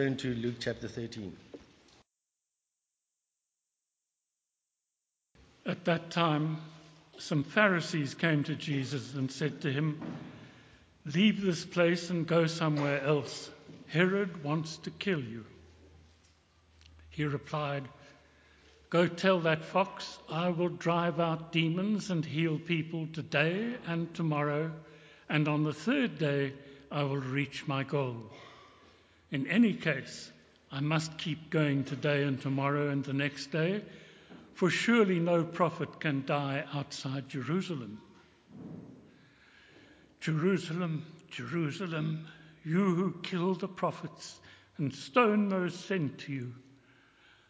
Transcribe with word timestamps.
turn 0.00 0.16
to 0.16 0.34
Luke 0.34 0.54
chapter 0.58 0.88
13. 0.88 1.36
At 5.66 5.84
that 5.84 6.10
time, 6.10 6.56
some 7.18 7.44
Pharisees 7.44 8.14
came 8.14 8.42
to 8.44 8.54
Jesus 8.54 9.12
and 9.12 9.30
said 9.30 9.60
to 9.60 9.70
him, 9.70 10.00
Leave 11.04 11.42
this 11.42 11.66
place 11.66 12.08
and 12.08 12.26
go 12.26 12.46
somewhere 12.46 13.02
else. 13.02 13.50
Herod 13.88 14.42
wants 14.42 14.78
to 14.78 14.90
kill 14.90 15.20
you. 15.20 15.44
He 17.10 17.24
replied, 17.24 17.86
Go 18.88 19.06
tell 19.06 19.40
that 19.40 19.66
fox, 19.66 20.18
I 20.30 20.48
will 20.48 20.70
drive 20.70 21.20
out 21.20 21.52
demons 21.52 22.10
and 22.10 22.24
heal 22.24 22.58
people 22.58 23.06
today 23.12 23.74
and 23.86 24.14
tomorrow, 24.14 24.72
and 25.28 25.46
on 25.46 25.62
the 25.62 25.74
third 25.74 26.18
day 26.18 26.54
I 26.90 27.02
will 27.02 27.18
reach 27.18 27.66
my 27.66 27.82
goal. 27.84 28.16
In 29.30 29.46
any 29.46 29.74
case, 29.74 30.32
I 30.72 30.80
must 30.80 31.16
keep 31.18 31.50
going 31.50 31.84
today 31.84 32.24
and 32.24 32.40
tomorrow 32.40 32.88
and 32.88 33.04
the 33.04 33.12
next 33.12 33.52
day, 33.52 33.82
for 34.54 34.70
surely 34.70 35.18
no 35.18 35.44
prophet 35.44 36.00
can 36.00 36.24
die 36.26 36.64
outside 36.72 37.28
Jerusalem. 37.28 38.00
Jerusalem, 40.20 41.06
Jerusalem, 41.30 42.26
you 42.64 42.94
who 42.94 43.12
kill 43.22 43.54
the 43.54 43.68
prophets 43.68 44.40
and 44.76 44.92
stone 44.92 45.48
those 45.48 45.74
sent 45.74 46.18
to 46.20 46.32
you. 46.32 46.54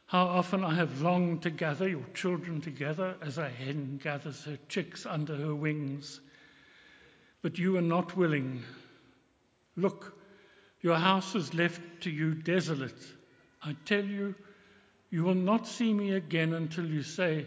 How 0.07 0.27
often 0.27 0.65
I 0.65 0.75
have 0.75 1.03
longed 1.03 1.43
to 1.43 1.51
gather 1.51 1.89
your 1.89 2.05
children 2.15 2.61
together 2.61 3.17
as 3.23 3.39
a 3.39 3.49
hen 3.49 4.01
gathers 4.03 4.45
her 4.45 4.59
chicks 4.69 5.07
under 5.07 5.37
her 5.37 5.55
wings. 5.55 6.21
But 7.43 7.59
you 7.59 7.77
are 7.77 7.83
not 7.83 8.17
willing. 8.17 8.63
Look, 9.77 10.20
your 10.81 10.97
house 10.97 11.35
is 11.35 11.55
left 11.55 11.81
to 12.03 12.11
you 12.11 12.35
desolate. 12.35 13.03
I 13.63 13.77
tell 13.85 14.05
you, 14.05 14.35
you 15.11 15.25
will 15.25 15.35
not 15.35 15.67
see 15.67 15.93
me 15.93 16.13
again 16.13 16.55
until 16.55 16.87
you 16.87 17.03
say, 17.03 17.47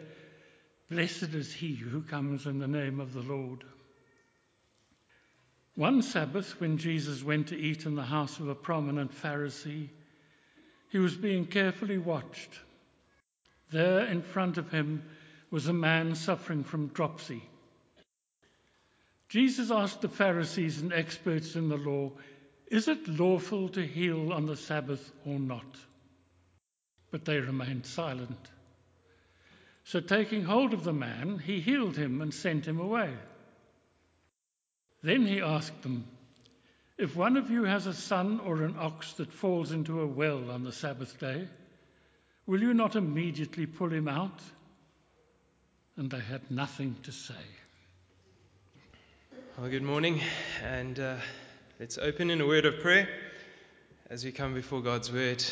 Blessed 0.89 1.33
is 1.33 1.51
he 1.51 1.73
who 1.73 2.01
comes 2.01 2.45
in 2.45 2.59
the 2.59 2.67
name 2.67 2.99
of 2.99 3.13
the 3.13 3.21
Lord. 3.21 3.63
One 5.75 6.03
Sabbath, 6.03 6.59
when 6.59 6.77
Jesus 6.77 7.23
went 7.23 7.47
to 7.47 7.57
eat 7.57 7.85
in 7.87 7.95
the 7.95 8.03
house 8.03 8.39
of 8.39 8.47
a 8.47 8.55
prominent 8.55 9.11
Pharisee, 9.11 9.89
he 10.91 10.99
was 10.99 11.15
being 11.15 11.47
carefully 11.47 11.97
watched. 11.97 12.59
There 13.71 14.05
in 14.05 14.21
front 14.21 14.59
of 14.59 14.69
him 14.69 15.01
was 15.49 15.67
a 15.67 15.73
man 15.73 16.13
suffering 16.13 16.63
from 16.63 16.87
dropsy. 16.89 17.41
Jesus 19.29 19.71
asked 19.71 20.01
the 20.01 20.09
Pharisees 20.09 20.79
and 20.79 20.93
experts 20.93 21.55
in 21.55 21.69
the 21.69 21.77
law, 21.77 22.11
Is 22.73 22.87
it 22.87 23.07
lawful 23.07 23.69
to 23.69 23.85
heal 23.85 24.33
on 24.33 24.47
the 24.47 24.57
Sabbath 24.57 25.11
or 25.27 25.37
not? 25.37 25.77
But 27.11 27.23
they 27.23 27.39
remained 27.39 27.85
silent. 27.85 28.49
So, 29.83 29.99
taking 29.99 30.43
hold 30.43 30.73
of 30.73 30.83
the 30.83 30.91
man, 30.91 31.37
he 31.37 31.61
healed 31.61 31.95
him 31.95 32.19
and 32.19 32.33
sent 32.33 32.65
him 32.65 32.79
away. 32.79 33.13
Then 35.03 35.27
he 35.27 35.39
asked 35.39 35.83
them, 35.83 36.05
if 36.97 37.15
one 37.15 37.37
of 37.37 37.51
you 37.51 37.63
has 37.63 37.85
a 37.85 37.93
son 37.93 38.39
or 38.39 38.63
an 38.63 38.75
ox 38.79 39.13
that 39.13 39.31
falls 39.31 39.71
into 39.71 40.01
a 40.01 40.07
well 40.07 40.49
on 40.49 40.63
the 40.63 40.71
Sabbath 40.71 41.19
day, 41.19 41.47
will 42.47 42.63
you 42.63 42.73
not 42.73 42.95
immediately 42.95 43.67
pull 43.67 43.93
him 43.93 44.07
out? 44.07 44.41
And 45.95 46.09
they 46.09 46.21
had 46.21 46.49
nothing 46.49 46.95
to 47.03 47.11
say. 47.11 47.45
Well, 49.59 49.69
good 49.69 49.83
morning, 49.83 50.19
and 50.63 50.99
uh, 50.99 51.17
let's 51.83 51.97
open 51.97 52.29
in 52.29 52.39
a 52.39 52.47
word 52.47 52.65
of 52.65 52.79
prayer 52.79 53.09
as 54.09 54.23
we 54.23 54.31
come 54.31 54.53
before 54.53 54.81
God's 54.81 55.11
word. 55.11 55.43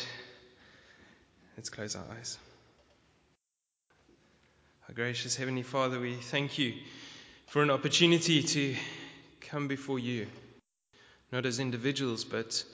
Let's 1.58 1.68
close 1.68 1.94
our 1.94 2.06
eyes. 2.18 2.38
Our 4.88 4.94
gracious 4.94 5.36
Heavenly 5.36 5.62
Father, 5.62 6.00
we 6.00 6.14
thank 6.14 6.56
you 6.56 6.72
for 7.48 7.62
an 7.62 7.68
opportunity 7.70 8.42
to 8.42 8.74
come 9.42 9.68
before 9.68 9.98
you 9.98 10.26
not 11.30 11.44
as 11.44 11.60
individuals, 11.60 12.24
but 12.24 12.64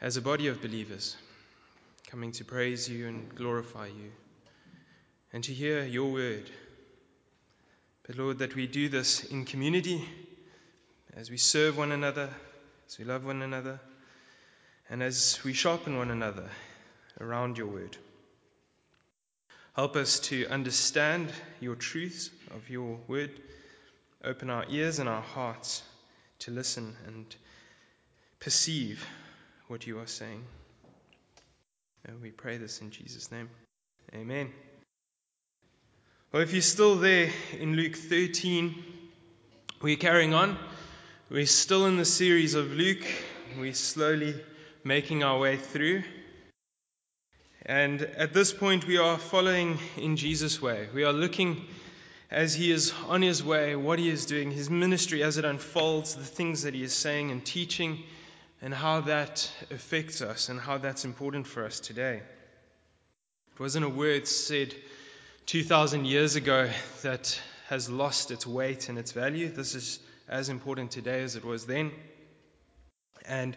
as 0.00 0.16
a 0.16 0.22
body 0.22 0.46
of 0.46 0.62
believers, 0.62 1.14
coming 2.06 2.32
to 2.32 2.44
praise 2.46 2.88
you 2.88 3.06
and 3.06 3.34
glorify 3.34 3.88
you, 3.88 4.12
and 5.30 5.44
to 5.44 5.52
hear 5.52 5.84
your 5.84 6.10
word. 6.10 6.50
But 8.06 8.16
Lord, 8.16 8.38
that 8.38 8.56
we 8.56 8.66
do 8.66 8.88
this 8.88 9.24
in 9.24 9.44
community, 9.44 10.02
as 11.14 11.30
we 11.30 11.36
serve 11.36 11.76
one 11.76 11.92
another, 11.92 12.30
as 12.86 12.98
we 12.98 13.04
love 13.04 13.24
one 13.24 13.42
another, 13.42 13.80
and 14.90 15.02
as 15.02 15.38
we 15.44 15.52
sharpen 15.52 15.96
one 15.96 16.10
another 16.10 16.48
around 17.20 17.58
your 17.58 17.68
word. 17.68 17.96
Help 19.74 19.96
us 19.96 20.20
to 20.20 20.46
understand 20.46 21.32
your 21.60 21.74
truths 21.74 22.30
of 22.54 22.70
your 22.70 22.98
word. 23.08 23.30
Open 24.22 24.48
our 24.48 24.64
ears 24.68 24.98
and 25.00 25.08
our 25.08 25.22
hearts 25.22 25.82
to 26.40 26.50
listen 26.50 26.96
and 27.06 27.26
perceive 28.38 29.04
what 29.68 29.86
you 29.86 29.98
are 29.98 30.06
saying. 30.06 30.44
And 32.04 32.20
we 32.20 32.30
pray 32.30 32.58
this 32.58 32.80
in 32.80 32.90
Jesus' 32.90 33.32
name. 33.32 33.48
Amen. 34.14 34.52
Well, 36.30 36.42
if 36.42 36.52
you're 36.52 36.62
still 36.62 36.96
there 36.96 37.30
in 37.58 37.74
Luke 37.74 37.96
13, 37.96 38.74
we're 39.80 39.96
carrying 39.96 40.34
on. 40.34 40.58
We're 41.34 41.46
still 41.46 41.86
in 41.86 41.96
the 41.96 42.04
series 42.04 42.54
of 42.54 42.70
Luke. 42.70 43.04
We're 43.58 43.74
slowly 43.74 44.36
making 44.84 45.24
our 45.24 45.36
way 45.36 45.56
through. 45.56 46.04
And 47.66 48.02
at 48.02 48.32
this 48.32 48.52
point, 48.52 48.86
we 48.86 48.98
are 48.98 49.18
following 49.18 49.80
in 49.96 50.16
Jesus' 50.16 50.62
way. 50.62 50.86
We 50.94 51.02
are 51.02 51.12
looking 51.12 51.66
as 52.30 52.54
he 52.54 52.70
is 52.70 52.92
on 53.08 53.20
his 53.20 53.42
way, 53.42 53.74
what 53.74 53.98
he 53.98 54.08
is 54.10 54.26
doing, 54.26 54.52
his 54.52 54.70
ministry 54.70 55.24
as 55.24 55.36
it 55.36 55.44
unfolds, 55.44 56.14
the 56.14 56.22
things 56.22 56.62
that 56.62 56.72
he 56.72 56.84
is 56.84 56.92
saying 56.92 57.32
and 57.32 57.44
teaching 57.44 58.04
and 58.62 58.72
how 58.72 59.00
that 59.00 59.50
affects 59.72 60.22
us 60.22 60.50
and 60.50 60.60
how 60.60 60.78
that's 60.78 61.04
important 61.04 61.48
for 61.48 61.64
us 61.64 61.80
today. 61.80 62.22
It 63.54 63.60
wasn't 63.60 63.86
a 63.86 63.88
word 63.88 64.28
said 64.28 64.72
2,000 65.46 66.04
years 66.04 66.36
ago 66.36 66.70
that 67.02 67.42
has 67.70 67.90
lost 67.90 68.30
its 68.30 68.46
weight 68.46 68.88
and 68.88 68.98
its 68.98 69.10
value. 69.10 69.48
This 69.48 69.74
is 69.74 69.98
as 70.28 70.48
important 70.48 70.90
today 70.90 71.22
as 71.22 71.36
it 71.36 71.44
was 71.44 71.66
then. 71.66 71.92
And 73.26 73.56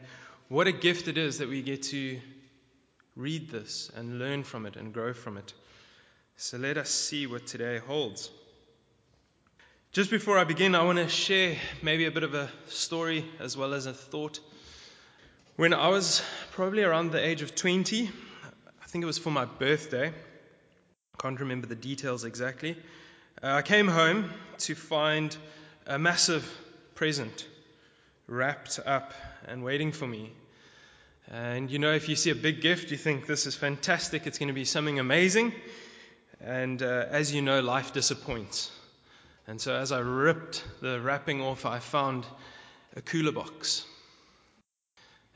what 0.50 0.68
a 0.68 0.72
gift 0.72 1.08
it 1.08 1.18
is 1.18 1.40
that 1.40 1.50
we 1.50 1.62
get 1.62 1.84
to 1.84 2.20
read 3.16 3.50
this 3.50 3.92
and 3.96 4.20
learn 4.20 4.44
from 4.44 4.66
it 4.66 4.76
and 4.76 4.94
grow 4.94 5.14
from 5.14 5.38
it. 5.38 5.54
So 6.38 6.58
let 6.58 6.78
us 6.78 6.90
see 6.90 7.26
what 7.28 7.48
today 7.48 7.80
holds. 7.80 8.30
Just 9.92 10.12
before 10.12 10.38
I 10.38 10.44
begin, 10.44 10.76
I 10.76 10.84
want 10.84 11.00
to 11.00 11.10
share 11.10 11.56
maybe 11.82 12.06
a 12.06 12.12
bit 12.12 12.24
of 12.24 12.36
a 12.36 12.50
story 12.68 13.26
as 13.40 13.58
well 13.58 13.74
as 13.74 13.88
a 13.88 13.94
thought. 13.94 14.40
When 15.56 15.74
I 15.74 15.88
was 15.88 16.22
probably 16.52 16.84
around 16.84 17.12
the 17.12 17.26
age 17.26 17.42
of 17.42 17.56
20, 17.56 18.08
I 18.84 18.86
think 18.88 19.04
it 19.04 19.08
was 19.08 19.18
for 19.18 19.32
my 19.32 19.46
birthday, 19.46 20.10
I 20.10 21.22
can't 21.22 21.40
remember 21.40 21.66
the 21.66 21.76
details 21.76 22.26
exactly, 22.26 22.78
uh, 23.42 23.48
I 23.48 23.62
came 23.64 23.88
home 23.88 24.30
to 24.60 24.76
find 24.76 25.36
a 25.88 25.98
massive 25.98 26.46
present 26.96 27.48
wrapped 28.28 28.80
up 28.86 29.14
and 29.48 29.64
waiting 29.64 29.94
for 29.94 30.06
me. 30.06 30.32
And 31.32 31.72
you 31.72 31.80
know, 31.80 31.94
if 31.94 32.10
you 32.10 32.16
see 32.16 32.30
a 32.30 32.36
big 32.36 32.62
gift, 32.62 32.92
you 32.92 32.98
think 32.98 33.26
this 33.26 33.46
is 33.46 33.56
fantastic, 33.56 34.28
it's 34.28 34.38
going 34.38 34.50
to 34.50 34.54
be 34.54 34.66
something 34.66 35.00
amazing. 35.00 35.54
And 36.42 36.84
uh, 36.84 37.06
as 37.10 37.34
you 37.34 37.42
know, 37.42 37.62
life 37.62 37.94
disappoints. 37.94 38.70
And 39.48 39.62
so 39.62 39.76
as 39.76 39.94
I 39.94 40.00
ripped 40.00 40.64
the 40.82 41.00
wrapping 41.00 41.42
off, 41.42 41.66
I 41.66 41.80
found 41.80 42.26
a 42.96 43.02
cooler 43.02 43.32
box. 43.32 43.86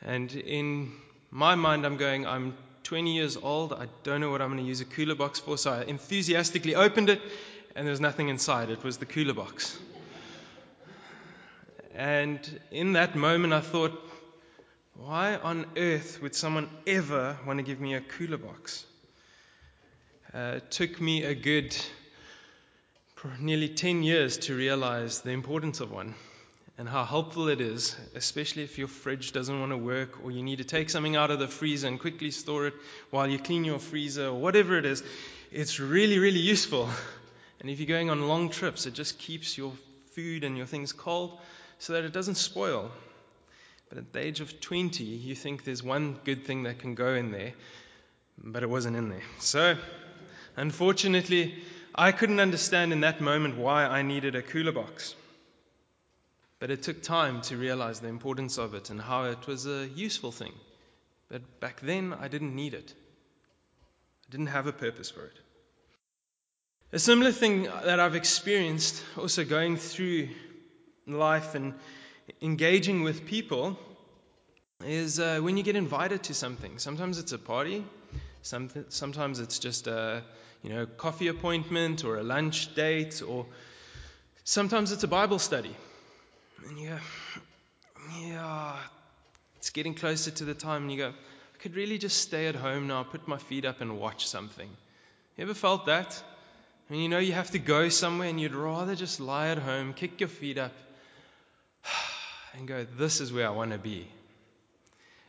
And 0.02 0.34
in 0.34 0.92
my 1.32 1.56
mind, 1.56 1.86
I'm 1.86 1.96
going, 1.96 2.28
I'm 2.28 2.58
20 2.84 3.16
years 3.16 3.38
old. 3.38 3.72
I 3.72 3.88
don't 4.04 4.20
know 4.20 4.32
what 4.32 4.42
I'm 4.42 4.50
going 4.50 4.64
to 4.64 4.68
use 4.68 4.82
a 4.82 4.86
cooler 4.86 5.16
box 5.16 5.40
for. 5.40 5.58
So 5.58 5.72
I 5.72 5.84
enthusiastically 5.84 6.76
opened 6.76 7.10
it, 7.10 7.22
and 7.74 7.88
there 7.88 7.92
was 7.92 8.02
nothing 8.02 8.28
inside. 8.28 8.70
It 8.70 8.84
was 8.84 8.98
the 8.98 9.06
cooler 9.06 9.34
box. 9.34 9.78
And 12.02 12.60
in 12.72 12.94
that 12.94 13.16
moment, 13.16 13.54
I 13.54 13.62
thought, 13.62 13.94
why 14.96 15.36
on 15.36 15.68
earth 15.78 16.20
would 16.20 16.34
someone 16.34 16.68
ever 16.88 17.38
want 17.46 17.60
to 17.60 17.64
give 17.64 17.80
me 17.80 17.94
a 17.94 18.02
cooler 18.02 18.40
box? 18.40 18.84
Uh, 20.34 20.54
it 20.56 20.72
took 20.72 21.00
me 21.00 21.24
a 21.26 21.36
good 21.36 21.78
nearly 23.40 23.70
10 23.70 24.02
years 24.02 24.40
to 24.40 24.56
realize 24.56 25.22
the 25.22 25.30
importance 25.30 25.80
of 25.80 25.92
one 25.92 26.16
and 26.80 26.90
how 26.90 27.04
helpful 27.06 27.50
it 27.50 27.62
is, 27.62 27.96
especially 28.16 28.64
if 28.64 28.80
your 28.80 28.88
fridge 28.88 29.32
doesn't 29.32 29.60
want 29.60 29.72
to 29.72 29.78
work 29.78 30.26
or 30.26 30.32
you 30.32 30.42
need 30.42 30.58
to 30.58 30.64
take 30.64 30.90
something 30.90 31.16
out 31.16 31.30
of 31.30 31.38
the 31.38 31.48
freezer 31.48 31.88
and 31.88 32.00
quickly 32.00 32.32
store 32.32 32.66
it 32.66 32.74
while 33.12 33.28
you 33.28 33.38
clean 33.38 33.64
your 33.64 33.78
freezer 33.78 34.30
or 34.30 34.40
whatever 34.40 34.76
it 34.76 34.86
is. 34.86 35.04
It's 35.52 35.80
really, 35.80 36.18
really 36.18 36.40
useful. 36.40 36.90
And 37.60 37.70
if 37.70 37.80
you're 37.80 37.86
going 37.86 38.10
on 38.10 38.28
long 38.28 38.50
trips, 38.50 38.88
it 38.88 38.96
just 38.96 39.20
keeps 39.20 39.56
your 39.56 39.72
food 40.16 40.44
and 40.44 40.58
your 40.58 40.66
things 40.66 40.94
cold 40.94 41.40
so 41.82 41.94
that 41.94 42.04
it 42.04 42.14
doesn't 42.14 42.36
spoil. 42.36 42.92
But 43.90 43.98
at 43.98 44.14
the 44.14 44.20
age 44.20 44.40
of 44.40 44.62
20, 44.62 45.04
you 45.04 45.34
think 45.34 45.64
there's 45.64 45.82
one 45.82 46.20
good 46.24 46.46
thing 46.46 46.64
that 46.64 46.78
can 46.78 46.94
go 46.94 47.16
in 47.16 47.32
there, 47.32 47.54
but 48.38 48.62
it 48.62 48.70
wasn't 48.70 48.98
in 48.98 49.10
there. 49.10 49.24
So, 49.40 49.76
unfortunately, 50.56 51.56
I 51.96 52.12
couldn't 52.12 52.40
understand 52.40 52.94
in 52.94 53.02
that 53.02 53.20
moment 53.20 53.58
why 53.58 53.86
I 53.86 54.04
needed 54.04 54.36
a 54.36 54.44
cooler 54.44 54.72
box. 54.72 55.16
But 56.60 56.70
it 56.70 56.84
took 56.84 57.02
time 57.02 57.42
to 57.44 57.58
realize 57.58 58.00
the 58.00 58.10
importance 58.10 58.60
of 58.60 58.76
it 58.76 58.92
and 58.92 59.02
how 59.02 59.24
it 59.24 59.48
was 59.48 59.66
a 59.66 59.88
useful 59.88 60.32
thing. 60.32 60.54
But 61.30 61.60
back 61.60 61.82
then, 61.82 62.14
I 62.14 62.28
didn't 62.28 62.56
need 62.56 62.76
it, 62.76 62.94
I 64.28 64.32
didn't 64.32 64.48
have 64.48 64.68
a 64.68 64.72
purpose 64.72 65.10
for 65.10 65.26
it. 65.26 65.40
A 66.94 67.00
similar 67.00 67.32
thing 67.32 67.64
that 67.64 68.00
I've 68.00 68.16
experienced 68.16 69.04
also 69.18 69.44
going 69.46 69.78
through 69.78 70.30
life 71.08 71.56
and 71.56 71.74
engaging 72.42 73.04
with 73.04 73.26
people 73.26 73.78
is 74.84 75.20
uh, 75.20 75.40
when 75.42 75.58
you 75.58 75.64
get 75.64 75.76
invited 75.76 76.24
to 76.24 76.34
something. 76.34 76.80
Sometimes 76.80 77.20
it's 77.20 77.32
a 77.32 77.38
party, 77.38 77.84
some, 78.42 78.70
sometimes 78.90 79.40
it's 79.40 79.60
just 79.60 79.88
a 79.88 80.24
you 80.64 80.70
know 80.70 80.86
coffee 80.86 81.28
appointment 81.28 82.04
or 82.04 82.18
a 82.18 82.24
lunch 82.24 82.74
date, 82.76 83.22
or 83.22 83.46
sometimes 84.44 84.92
it's 84.92 85.04
a 85.04 85.08
Bible 85.08 85.40
study. 85.40 85.76
And 86.68 86.80
you 86.80 86.90
go, 86.90 86.98
yeah, 88.20 88.76
it's 89.58 89.72
getting 89.72 89.96
closer 89.96 90.32
to 90.32 90.46
the 90.46 90.54
time, 90.54 90.84
and 90.84 90.92
you 90.92 90.98
go, 90.98 91.10
I 91.10 91.58
could 91.60 91.76
really 91.76 91.98
just 91.98 92.20
stay 92.20 92.48
at 92.48 92.56
home 92.56 92.88
now, 92.88 93.04
put 93.04 93.28
my 93.28 93.38
feet 93.38 93.66
up, 93.66 93.82
and 93.82 94.00
watch 94.00 94.28
something. 94.28 94.70
You 95.38 95.44
ever 95.44 95.54
felt 95.54 95.86
that? 95.86 96.22
I 96.90 96.94
mean, 96.94 97.04
you 97.04 97.10
know 97.10 97.20
you 97.20 97.34
have 97.34 97.52
to 97.52 97.60
go 97.60 97.90
somewhere, 97.90 98.28
and 98.30 98.40
you'd 98.40 98.56
rather 98.56 98.96
just 98.96 99.20
lie 99.20 99.50
at 99.50 99.58
home, 99.58 99.94
kick 99.94 100.20
your 100.20 100.30
feet 100.30 100.58
up, 100.58 100.74
and 102.54 102.68
go, 102.68 102.86
This 102.98 103.22
is 103.22 103.32
where 103.32 103.48
I 103.48 103.52
want 103.52 103.72
to 103.72 103.78
be. 103.78 104.08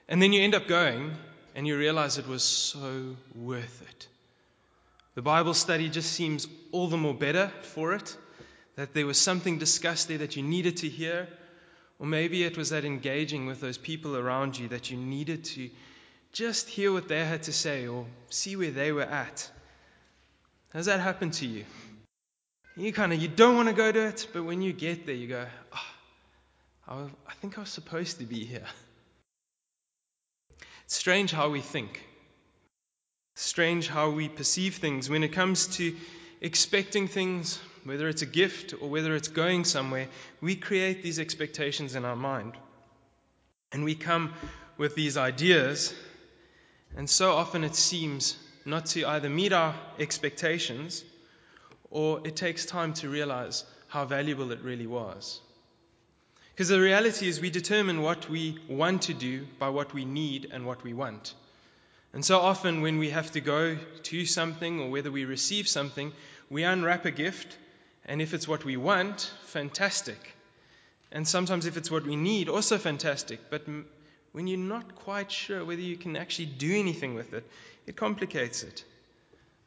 And 0.09 0.21
then 0.21 0.33
you 0.33 0.43
end 0.43 0.55
up 0.55 0.67
going 0.67 1.13
and 1.55 1.67
you 1.67 1.77
realize 1.79 2.19
it 2.19 2.27
was 2.27 2.43
so 2.43 3.17
worth 3.35 3.83
it. 3.89 4.09
The 5.15 5.23
Bible 5.23 5.55
study 5.55 5.89
just 5.91 6.13
seems 6.13 6.47
all 6.71 6.89
the 6.89 6.97
more 6.97 7.15
better 7.15 7.53
for 7.75 7.95
it, 7.95 8.17
that 8.77 8.95
there 8.95 9.07
was 9.07 9.21
something 9.21 9.59
discussed 9.59 10.09
there 10.09 10.19
that 10.19 10.37
you 10.37 10.43
needed 10.43 10.79
to 10.79 10.89
hear, 10.89 11.29
or 11.99 12.07
maybe 12.07 12.45
it 12.45 12.57
was 12.57 12.71
that 12.71 12.85
engaging 12.85 13.47
with 13.47 13.61
those 13.61 13.77
people 13.77 14.17
around 14.17 14.59
you 14.59 14.69
that 14.69 14.91
you 14.91 14.97
needed 14.97 15.45
to 15.45 15.69
just 16.33 16.69
hear 16.69 16.91
what 16.91 17.09
they 17.09 17.23
had 17.25 17.43
to 17.45 17.53
say 17.53 17.87
or 17.87 18.07
see 18.31 18.57
where 18.57 18.71
they 18.71 18.91
were 18.91 19.03
at. 19.03 19.51
Has 20.73 20.87
that 20.87 21.01
happened 21.01 21.35
to 21.35 21.47
you? 21.47 21.67
You 22.75 22.91
kind 22.95 23.13
of 23.13 23.21
you 23.21 23.29
don't 23.29 23.57
want 23.57 23.69
to 23.69 23.75
go 23.75 23.93
to 23.93 24.07
it, 24.07 24.29
but 24.33 24.45
when 24.45 24.63
you 24.63 24.73
get 24.73 25.05
there, 25.05 25.15
you 25.15 25.29
go, 25.29 25.47
oh, 25.75 25.92
I 26.93 27.33
think 27.41 27.57
I 27.57 27.63
was 27.63 27.71
supposed 27.71 28.19
to 28.19 28.25
be 28.25 28.45
here. 28.45 28.67
It's 30.85 30.97
strange 30.97 31.31
how 31.31 31.49
we 31.49 31.61
think. 31.61 32.03
Strange 33.35 33.89
how 33.89 34.11
we 34.11 34.29
perceive 34.29 34.77
things 34.77 35.09
when 35.09 35.25
it 35.25 35.33
comes 35.33 35.69
to 35.79 35.97
expecting 36.43 37.09
things, 37.09 37.59
whether 37.85 38.09
it's 38.09 38.21
a 38.21 38.27
gift 38.27 38.75
or 38.79 38.91
whether 38.91 39.17
it's 39.17 39.29
going 39.29 39.65
somewhere, 39.65 40.09
we 40.43 40.55
create 40.55 41.03
these 41.03 41.19
expectations 41.19 41.95
in 41.95 42.05
our 42.05 42.17
mind. 42.17 42.53
And 43.73 43.85
we 43.85 43.95
come 43.95 44.35
with 44.77 44.95
these 44.95 45.17
ideas, 45.17 45.95
and 46.95 47.09
so 47.09 47.33
often 47.33 47.65
it 47.65 47.75
seems 47.75 48.37
not 48.67 48.87
to 48.87 49.07
either 49.07 49.31
meet 49.31 49.55
our 49.55 49.75
expectations 49.99 51.03
or 51.91 52.21
it 52.27 52.37
takes 52.37 52.67
time 52.67 52.93
to 52.95 53.09
realize 53.09 53.65
how 53.89 54.05
valuable 54.05 54.53
it 54.53 54.61
really 54.61 54.87
was. 54.87 55.41
Because 56.53 56.69
the 56.69 56.81
reality 56.81 57.29
is, 57.29 57.41
we 57.41 57.49
determine 57.49 58.03
what 58.03 58.29
we 58.29 58.59
want 58.69 59.03
to 59.03 59.15
do 59.15 59.47
by 59.59 59.71
what 59.71 59.95
we 59.95 60.05
need 60.05 60.51
and 60.53 60.67
what 60.67 60.85
we 60.85 60.93
want. 60.93 61.35
And 62.13 62.23
so 62.23 62.41
often, 62.41 62.83
when 62.83 62.99
we 62.99 63.09
have 63.09 63.31
to 63.33 63.41
go 63.41 63.79
to 64.03 64.27
something 64.27 64.81
or 64.81 64.91
whether 64.91 65.11
we 65.11 65.25
receive 65.25 65.67
something, 65.67 66.13
we 66.51 66.63
unwrap 66.65 67.07
a 67.07 67.11
gift, 67.11 67.57
and 68.05 68.21
if 68.21 68.35
it's 68.35 68.47
what 68.47 68.67
we 68.67 68.77
want, 68.77 69.33
fantastic. 69.45 70.19
And 71.11 71.27
sometimes, 71.27 71.65
if 71.65 71.79
it's 71.79 71.91
what 71.91 72.05
we 72.05 72.17
need, 72.17 72.51
also 72.51 72.77
fantastic. 72.77 73.41
But 73.49 73.63
when 74.33 74.47
you're 74.47 74.59
not 74.59 74.95
quite 74.95 75.33
sure 75.33 75.65
whether 75.65 75.81
you 75.81 75.97
can 75.97 76.17
actually 76.17 76.47
do 76.47 76.75
anything 76.75 77.15
with 77.15 77.33
it, 77.33 77.49
it 77.87 77.97
complicates 77.97 78.63
it. 78.63 78.85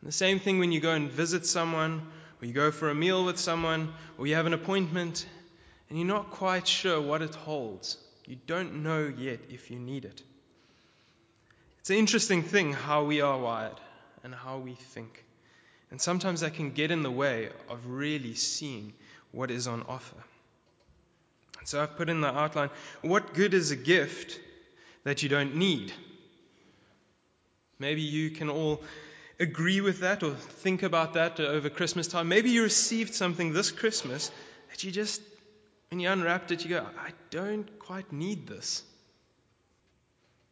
And 0.02 0.08
the 0.08 0.14
same 0.14 0.40
thing 0.40 0.60
when 0.60 0.72
you 0.72 0.82
go 0.82 0.92
and 0.92 1.10
visit 1.10 1.48
someone, 1.48 2.06
or 2.40 2.46
you 2.46 2.54
go 2.54 2.70
for 2.70 2.92
a 2.92 2.96
meal 2.96 3.26
with 3.26 3.40
someone, 3.40 3.92
or 4.20 4.28
you 4.28 4.36
have 4.36 4.46
an 4.46 4.54
appointment, 4.54 5.26
and 5.90 5.98
you're 5.98 6.08
not 6.08 6.32
quite 6.32 6.68
sure 6.68 7.02
what 7.02 7.22
it 7.22 7.36
holds. 7.36 7.98
You 8.26 8.38
don't 8.48 8.84
know 8.84 9.12
yet 9.16 9.40
if 9.50 9.70
you 9.70 9.80
need 9.80 10.06
it. 10.06 10.22
It's 11.80 11.90
an 11.92 11.98
interesting 11.98 12.42
thing 12.42 12.74
how 12.74 13.04
we 13.04 13.22
are 13.22 13.38
wired 13.38 13.80
and 14.24 14.34
how 14.34 14.58
we 14.58 14.74
think. 14.74 15.24
And 15.92 16.02
sometimes 16.02 16.42
that 16.42 16.56
can 16.56 16.72
get 16.72 16.90
in 16.90 17.04
the 17.04 17.12
way 17.12 17.50
of 17.70 17.86
really 17.86 18.34
seeing 18.34 18.94
what 19.32 19.52
is 19.52 19.68
on 19.68 19.84
offer. 19.88 20.18
And 21.60 21.68
so 21.68 21.82
I've 21.82 21.96
put 21.96 22.10
in 22.10 22.22
the 22.22 22.28
outline 22.28 22.70
what 23.02 23.34
good 23.34 23.54
is 23.54 23.72
a 23.72 23.76
gift 23.76 24.40
that 25.04 25.22
you 25.22 25.30
don't 25.30 25.56
need? 25.56 25.94
Maybe 27.78 28.02
you 28.02 28.32
can 28.32 28.50
all 28.50 28.82
agree 29.40 29.82
with 29.82 30.00
that 30.00 30.24
or 30.24 30.34
think 30.34 30.84
about 30.84 31.14
that 31.14 31.40
over 31.40 31.70
Christmas 31.70 32.08
time. 32.08 32.28
Maybe 32.28 32.50
you 32.50 32.64
received 32.64 33.14
something 33.14 33.54
this 33.54 33.70
Christmas 33.72 34.32
that 34.72 34.84
you 34.84 34.92
just 34.92 35.22
when 35.96 36.02
you 36.02 36.10
unwrapped 36.10 36.52
it, 36.52 36.66
you 36.66 36.70
go, 36.72 36.86
I 37.00 37.12
don't 37.30 37.80
quite 37.80 38.12
need 38.12 38.48
this. 38.48 38.84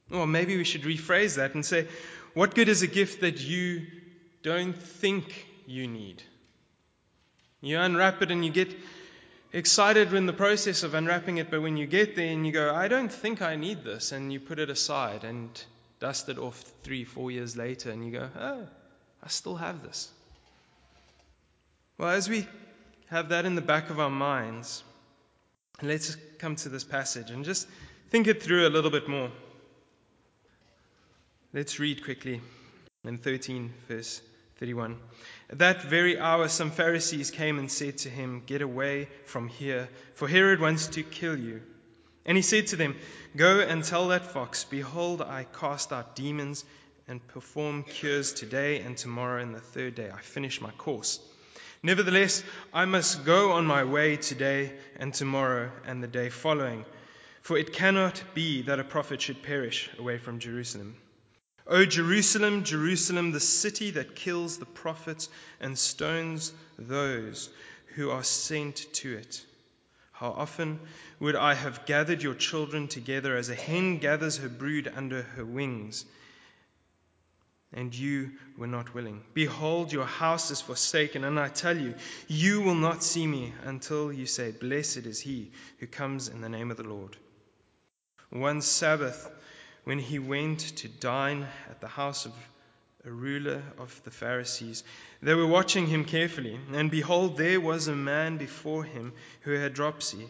Or 0.09 0.25
maybe 0.25 0.55
we 0.55 0.63
should 0.63 0.83
rephrase 0.83 1.35
that 1.35 1.53
and 1.53 1.65
say, 1.65 1.85
What 2.33 2.55
good 2.55 2.69
is 2.69 2.81
a 2.81 2.87
gift 2.87 3.19
that 3.19 3.41
you 3.41 3.85
don't 4.41 4.81
think 4.81 5.45
you 5.65 5.85
need? 5.85 6.23
You 7.59 7.77
unwrap 7.77 8.21
it 8.21 8.31
and 8.31 8.45
you 8.45 8.51
get 8.51 8.73
excited 9.51 10.13
in 10.13 10.27
the 10.27 10.31
process 10.31 10.83
of 10.83 10.93
unwrapping 10.93 11.39
it, 11.39 11.51
but 11.51 11.61
when 11.61 11.75
you 11.75 11.87
get 11.87 12.15
there 12.15 12.31
and 12.31 12.47
you 12.47 12.53
go, 12.53 12.73
I 12.73 12.87
don't 12.87 13.11
think 13.11 13.41
I 13.41 13.57
need 13.57 13.83
this, 13.83 14.13
and 14.13 14.31
you 14.31 14.39
put 14.39 14.59
it 14.59 14.69
aside 14.69 15.25
and 15.25 15.49
dust 15.99 16.29
it 16.29 16.37
off 16.37 16.57
three, 16.83 17.03
four 17.03 17.31
years 17.31 17.57
later, 17.57 17.91
and 17.91 18.05
you 18.05 18.13
go, 18.13 18.29
Oh, 18.39 18.65
I 19.21 19.27
still 19.27 19.57
have 19.57 19.83
this. 19.83 20.09
Well, 21.97 22.11
as 22.11 22.29
we 22.29 22.47
have 23.09 23.27
that 23.29 23.43
in 23.43 23.55
the 23.55 23.61
back 23.61 23.89
of 23.89 23.99
our 23.99 24.09
minds, 24.09 24.85
Let's 25.83 26.15
come 26.39 26.55
to 26.57 26.69
this 26.69 26.85
passage 26.85 27.29
and 27.29 27.43
just 27.43 27.67
think 28.09 28.27
it 28.27 28.41
through 28.41 28.65
a 28.65 28.69
little 28.69 28.89
bit 28.89 29.09
more. 29.09 29.29
Let's 31.51 31.77
read 31.77 32.05
quickly 32.05 32.39
in 33.03 33.17
13, 33.17 33.73
verse 33.89 34.21
31. 34.59 34.97
At 35.49 35.59
that 35.59 35.83
very 35.83 36.17
hour, 36.17 36.47
some 36.47 36.71
Pharisees 36.71 37.31
came 37.31 37.59
and 37.59 37.69
said 37.69 37.97
to 37.99 38.09
him, 38.09 38.43
Get 38.45 38.61
away 38.61 39.09
from 39.25 39.49
here, 39.49 39.89
for 40.15 40.29
Herod 40.29 40.61
wants 40.61 40.87
to 40.87 41.03
kill 41.03 41.37
you. 41.37 41.61
And 42.25 42.37
he 42.37 42.43
said 42.43 42.67
to 42.67 42.77
them, 42.77 42.95
Go 43.35 43.59
and 43.59 43.83
tell 43.83 44.07
that 44.07 44.31
fox, 44.31 44.63
Behold, 44.63 45.21
I 45.21 45.43
cast 45.43 45.91
out 45.91 46.15
demons 46.15 46.63
and 47.09 47.27
perform 47.27 47.83
cures 47.83 48.31
today 48.31 48.79
and 48.79 48.95
tomorrow, 48.95 49.41
and 49.41 49.53
the 49.53 49.59
third 49.59 49.95
day 49.95 50.09
I 50.09 50.21
finish 50.21 50.61
my 50.61 50.71
course. 50.71 51.19
Nevertheless, 51.85 52.43
I 52.73 52.85
must 52.85 53.25
go 53.25 53.51
on 53.51 53.65
my 53.65 53.83
way 53.83 54.15
today 54.15 54.71
and 54.95 55.13
tomorrow 55.13 55.69
and 55.85 56.01
the 56.01 56.07
day 56.07 56.29
following, 56.29 56.85
for 57.41 57.57
it 57.57 57.73
cannot 57.73 58.23
be 58.33 58.61
that 58.63 58.79
a 58.79 58.85
prophet 58.85 59.21
should 59.21 59.43
perish 59.43 59.89
away 59.99 60.17
from 60.17 60.39
Jerusalem. 60.39 60.95
O 61.67 61.83
Jerusalem, 61.85 62.63
Jerusalem, 62.63 63.33
the 63.33 63.41
city 63.41 63.91
that 63.91 64.15
kills 64.15 64.57
the 64.57 64.65
prophets 64.65 65.27
and 65.59 65.77
stones 65.77 66.53
those 66.79 67.49
who 67.95 68.11
are 68.11 68.23
sent 68.23 68.85
to 68.93 69.17
it. 69.17 69.45
How 70.13 70.29
often 70.29 70.79
would 71.19 71.35
I 71.35 71.53
have 71.53 71.85
gathered 71.85 72.23
your 72.23 72.33
children 72.33 72.87
together 72.87 73.35
as 73.35 73.49
a 73.49 73.55
hen 73.55 73.97
gathers 73.97 74.37
her 74.37 74.47
brood 74.47 74.89
under 74.95 75.23
her 75.23 75.43
wings? 75.43 76.05
And 77.73 77.93
you 77.95 78.31
were 78.57 78.67
not 78.67 78.93
willing. 78.93 79.21
Behold, 79.33 79.91
your 79.91 80.05
house 80.05 80.51
is 80.51 80.61
forsaken, 80.61 81.23
and 81.23 81.39
I 81.39 81.49
tell 81.49 81.77
you, 81.77 81.95
you 82.27 82.61
will 82.61 82.75
not 82.75 83.03
see 83.03 83.25
me 83.25 83.53
until 83.63 84.13
you 84.13 84.25
say, 84.25 84.51
Blessed 84.51 85.05
is 85.05 85.19
he 85.19 85.51
who 85.79 85.87
comes 85.87 86.27
in 86.27 86.41
the 86.41 86.49
name 86.49 86.71
of 86.71 86.77
the 86.77 86.83
Lord. 86.83 87.17
One 88.29 88.61
Sabbath, 88.61 89.29
when 89.83 89.99
he 89.99 90.19
went 90.19 90.59
to 90.77 90.87
dine 90.87 91.47
at 91.69 91.81
the 91.81 91.87
house 91.87 92.25
of 92.25 92.33
a 93.05 93.11
ruler 93.11 93.61
of 93.77 94.01
the 94.05 94.11
Pharisees, 94.11 94.83
they 95.21 95.33
were 95.33 95.47
watching 95.47 95.87
him 95.87 96.05
carefully, 96.05 96.59
and 96.73 96.89
behold, 96.89 97.37
there 97.37 97.59
was 97.59 97.87
a 97.87 97.95
man 97.95 98.37
before 98.37 98.83
him 98.83 99.13
who 99.41 99.51
had 99.51 99.73
dropsy. 99.73 100.27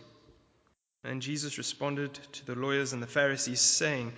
And 1.04 1.22
Jesus 1.22 1.58
responded 1.58 2.14
to 2.34 2.46
the 2.46 2.56
lawyers 2.56 2.94
and 2.94 3.04
the 3.04 3.08
Pharisees, 3.08 3.60
saying, 3.60 4.14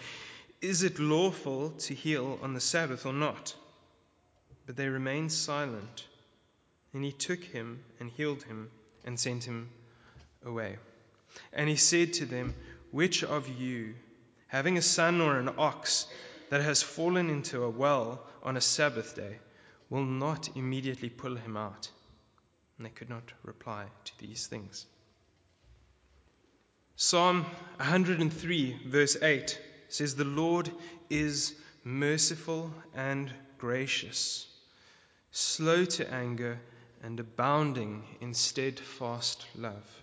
is 0.61 0.83
it 0.83 0.99
lawful 0.99 1.71
to 1.71 1.93
heal 1.93 2.39
on 2.41 2.53
the 2.53 2.59
Sabbath 2.59 3.05
or 3.05 3.13
not? 3.13 3.55
But 4.65 4.75
they 4.75 4.87
remained 4.87 5.31
silent. 5.31 6.05
And 6.93 7.03
he 7.03 7.11
took 7.11 7.43
him 7.43 7.83
and 7.99 8.09
healed 8.09 8.43
him 8.43 8.71
and 9.03 9.19
sent 9.19 9.43
him 9.43 9.69
away. 10.45 10.77
And 11.53 11.69
he 11.69 11.75
said 11.75 12.13
to 12.13 12.25
them, 12.25 12.55
which 12.91 13.23
of 13.23 13.49
you, 13.49 13.95
having 14.47 14.77
a 14.77 14.81
son 14.81 15.19
or 15.21 15.37
an 15.37 15.49
ox 15.57 16.07
that 16.49 16.61
has 16.61 16.81
fallen 16.81 17.29
into 17.29 17.63
a 17.63 17.69
well 17.69 18.25
on 18.41 18.55
a 18.55 18.61
Sabbath 18.61 19.15
day, 19.15 19.37
will 19.89 20.05
not 20.05 20.55
immediately 20.55 21.09
pull 21.09 21.35
him 21.35 21.57
out? 21.57 21.89
And 22.77 22.85
they 22.85 22.91
could 22.91 23.09
not 23.09 23.31
reply 23.43 23.85
to 24.05 24.11
these 24.19 24.47
things. 24.47 24.85
Psalm 26.95 27.43
103, 27.77 28.79
verse 28.87 29.17
8 29.21 29.59
says, 29.89 30.15
The 30.15 30.23
Lord 30.23 30.69
is 31.09 31.53
merciful 31.83 32.73
and 32.93 33.31
gracious, 33.57 34.47
slow 35.31 35.85
to 35.85 36.13
anger, 36.13 36.59
and 37.03 37.19
abounding 37.19 38.03
in 38.21 38.33
steadfast 38.33 39.45
love. 39.55 40.01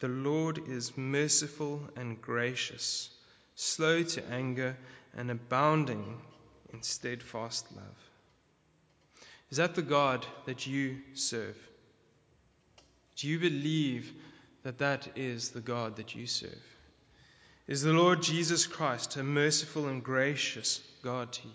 The 0.00 0.08
Lord 0.08 0.68
is 0.68 0.96
merciful 0.96 1.82
and 1.96 2.20
gracious, 2.20 3.10
slow 3.54 4.02
to 4.02 4.24
anger, 4.30 4.76
and 5.16 5.30
abounding 5.30 6.20
in 6.72 6.82
steadfast 6.82 7.66
love. 7.76 8.10
Is 9.50 9.58
that 9.58 9.74
the 9.74 9.82
God 9.82 10.26
that 10.46 10.66
you 10.66 10.98
serve? 11.14 11.56
Do 13.16 13.28
you 13.28 13.38
believe 13.38 14.12
that 14.62 14.78
that 14.78 15.08
is 15.16 15.50
the 15.50 15.60
God 15.60 15.96
that 15.96 16.14
you 16.14 16.26
serve? 16.26 16.69
Is 17.70 17.82
the 17.82 17.92
Lord 17.92 18.20
Jesus 18.20 18.66
Christ 18.66 19.16
a 19.16 19.22
merciful 19.22 19.86
and 19.86 20.02
gracious 20.02 20.80
God 21.04 21.30
to 21.30 21.46
you? 21.46 21.54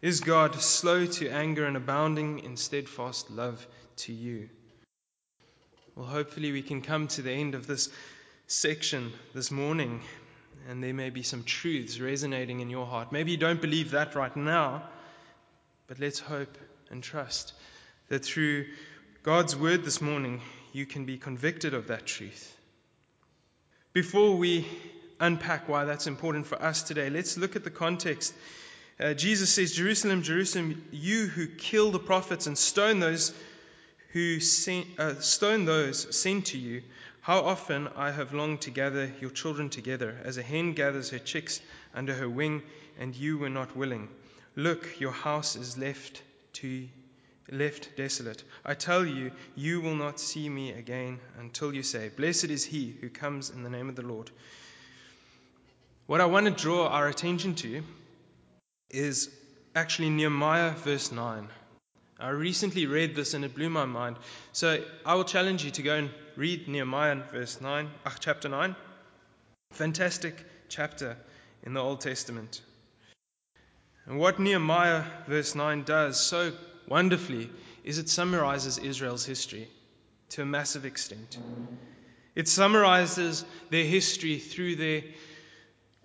Is 0.00 0.20
God 0.20 0.54
slow 0.54 1.04
to 1.04 1.28
anger 1.28 1.66
and 1.66 1.76
abounding 1.76 2.38
in 2.38 2.56
steadfast 2.56 3.30
love 3.30 3.66
to 3.96 4.14
you? 4.14 4.48
Well, 5.94 6.06
hopefully, 6.06 6.52
we 6.52 6.62
can 6.62 6.80
come 6.80 7.08
to 7.08 7.20
the 7.20 7.32
end 7.32 7.54
of 7.54 7.66
this 7.66 7.90
section 8.46 9.12
this 9.34 9.50
morning, 9.50 10.00
and 10.70 10.82
there 10.82 10.94
may 10.94 11.10
be 11.10 11.22
some 11.22 11.44
truths 11.44 12.00
resonating 12.00 12.60
in 12.60 12.70
your 12.70 12.86
heart. 12.86 13.12
Maybe 13.12 13.32
you 13.32 13.36
don't 13.36 13.60
believe 13.60 13.90
that 13.90 14.14
right 14.14 14.34
now, 14.34 14.84
but 15.86 16.00
let's 16.00 16.18
hope 16.18 16.56
and 16.90 17.02
trust 17.02 17.52
that 18.08 18.24
through 18.24 18.68
God's 19.22 19.54
word 19.54 19.84
this 19.84 20.00
morning, 20.00 20.40
you 20.72 20.86
can 20.86 21.04
be 21.04 21.18
convicted 21.18 21.74
of 21.74 21.88
that 21.88 22.06
truth. 22.06 22.53
Before 23.94 24.34
we 24.34 24.66
unpack 25.20 25.68
why 25.68 25.84
that's 25.84 26.08
important 26.08 26.48
for 26.48 26.60
us 26.60 26.82
today, 26.82 27.10
let's 27.10 27.38
look 27.38 27.54
at 27.54 27.62
the 27.62 27.70
context. 27.70 28.34
Uh, 28.98 29.14
Jesus 29.14 29.50
says, 29.50 29.70
Jerusalem, 29.70 30.24
Jerusalem, 30.24 30.84
you 30.90 31.26
who 31.28 31.46
kill 31.46 31.92
the 31.92 32.00
prophets 32.00 32.48
and 32.48 32.58
stone 32.58 32.98
those 32.98 33.32
who 34.10 34.40
sent, 34.40 34.88
uh, 34.98 35.20
stone 35.20 35.64
those 35.64 36.12
sent 36.16 36.46
to 36.46 36.58
you, 36.58 36.82
how 37.20 37.42
often 37.42 37.86
I 37.94 38.10
have 38.10 38.34
longed 38.34 38.62
to 38.62 38.70
gather 38.70 39.12
your 39.20 39.30
children 39.30 39.70
together, 39.70 40.18
as 40.24 40.38
a 40.38 40.42
hen 40.42 40.72
gathers 40.72 41.10
her 41.10 41.20
chicks 41.20 41.60
under 41.94 42.14
her 42.14 42.28
wing, 42.28 42.62
and 42.98 43.14
you 43.14 43.38
were 43.38 43.48
not 43.48 43.76
willing. 43.76 44.08
Look, 44.56 44.98
your 44.98 45.12
house 45.12 45.54
is 45.54 45.78
left 45.78 46.20
to 46.54 46.88
left 47.50 47.96
desolate. 47.96 48.42
I 48.64 48.74
tell 48.74 49.04
you, 49.04 49.32
you 49.54 49.80
will 49.80 49.94
not 49.94 50.20
see 50.20 50.48
me 50.48 50.72
again 50.72 51.20
until 51.38 51.74
you 51.74 51.82
say, 51.82 52.08
Blessed 52.08 52.44
is 52.46 52.64
he 52.64 52.96
who 53.00 53.08
comes 53.08 53.50
in 53.50 53.62
the 53.62 53.70
name 53.70 53.88
of 53.88 53.96
the 53.96 54.02
Lord. 54.02 54.30
What 56.06 56.20
I 56.20 56.26
want 56.26 56.46
to 56.46 56.52
draw 56.52 56.88
our 56.88 57.08
attention 57.08 57.54
to 57.56 57.82
is 58.90 59.30
actually 59.74 60.10
Nehemiah 60.10 60.72
verse 60.72 61.10
9. 61.10 61.48
I 62.20 62.28
recently 62.28 62.86
read 62.86 63.16
this 63.16 63.34
and 63.34 63.44
it 63.44 63.54
blew 63.54 63.68
my 63.68 63.86
mind. 63.86 64.16
So 64.52 64.82
I 65.04 65.14
will 65.14 65.24
challenge 65.24 65.64
you 65.64 65.70
to 65.72 65.82
go 65.82 65.96
and 65.96 66.10
read 66.36 66.68
Nehemiah 66.68 67.22
verse 67.32 67.60
9, 67.60 67.90
uh, 68.06 68.10
chapter 68.20 68.48
9. 68.48 68.76
Fantastic 69.72 70.36
chapter 70.68 71.16
in 71.64 71.74
the 71.74 71.80
Old 71.80 72.00
Testament. 72.00 72.60
And 74.06 74.18
what 74.18 74.38
Nehemiah 74.38 75.04
verse 75.26 75.54
9 75.54 75.82
does 75.82 76.20
so 76.20 76.52
wonderfully 76.88 77.50
is 77.84 77.98
it 77.98 78.08
summarizes 78.08 78.78
Israel's 78.78 79.24
history 79.24 79.68
to 80.30 80.42
a 80.42 80.46
massive 80.46 80.84
extent. 80.84 81.38
It 82.34 82.48
summarizes 82.48 83.44
their 83.70 83.84
history 83.84 84.38
through 84.38 84.76
their 84.76 85.02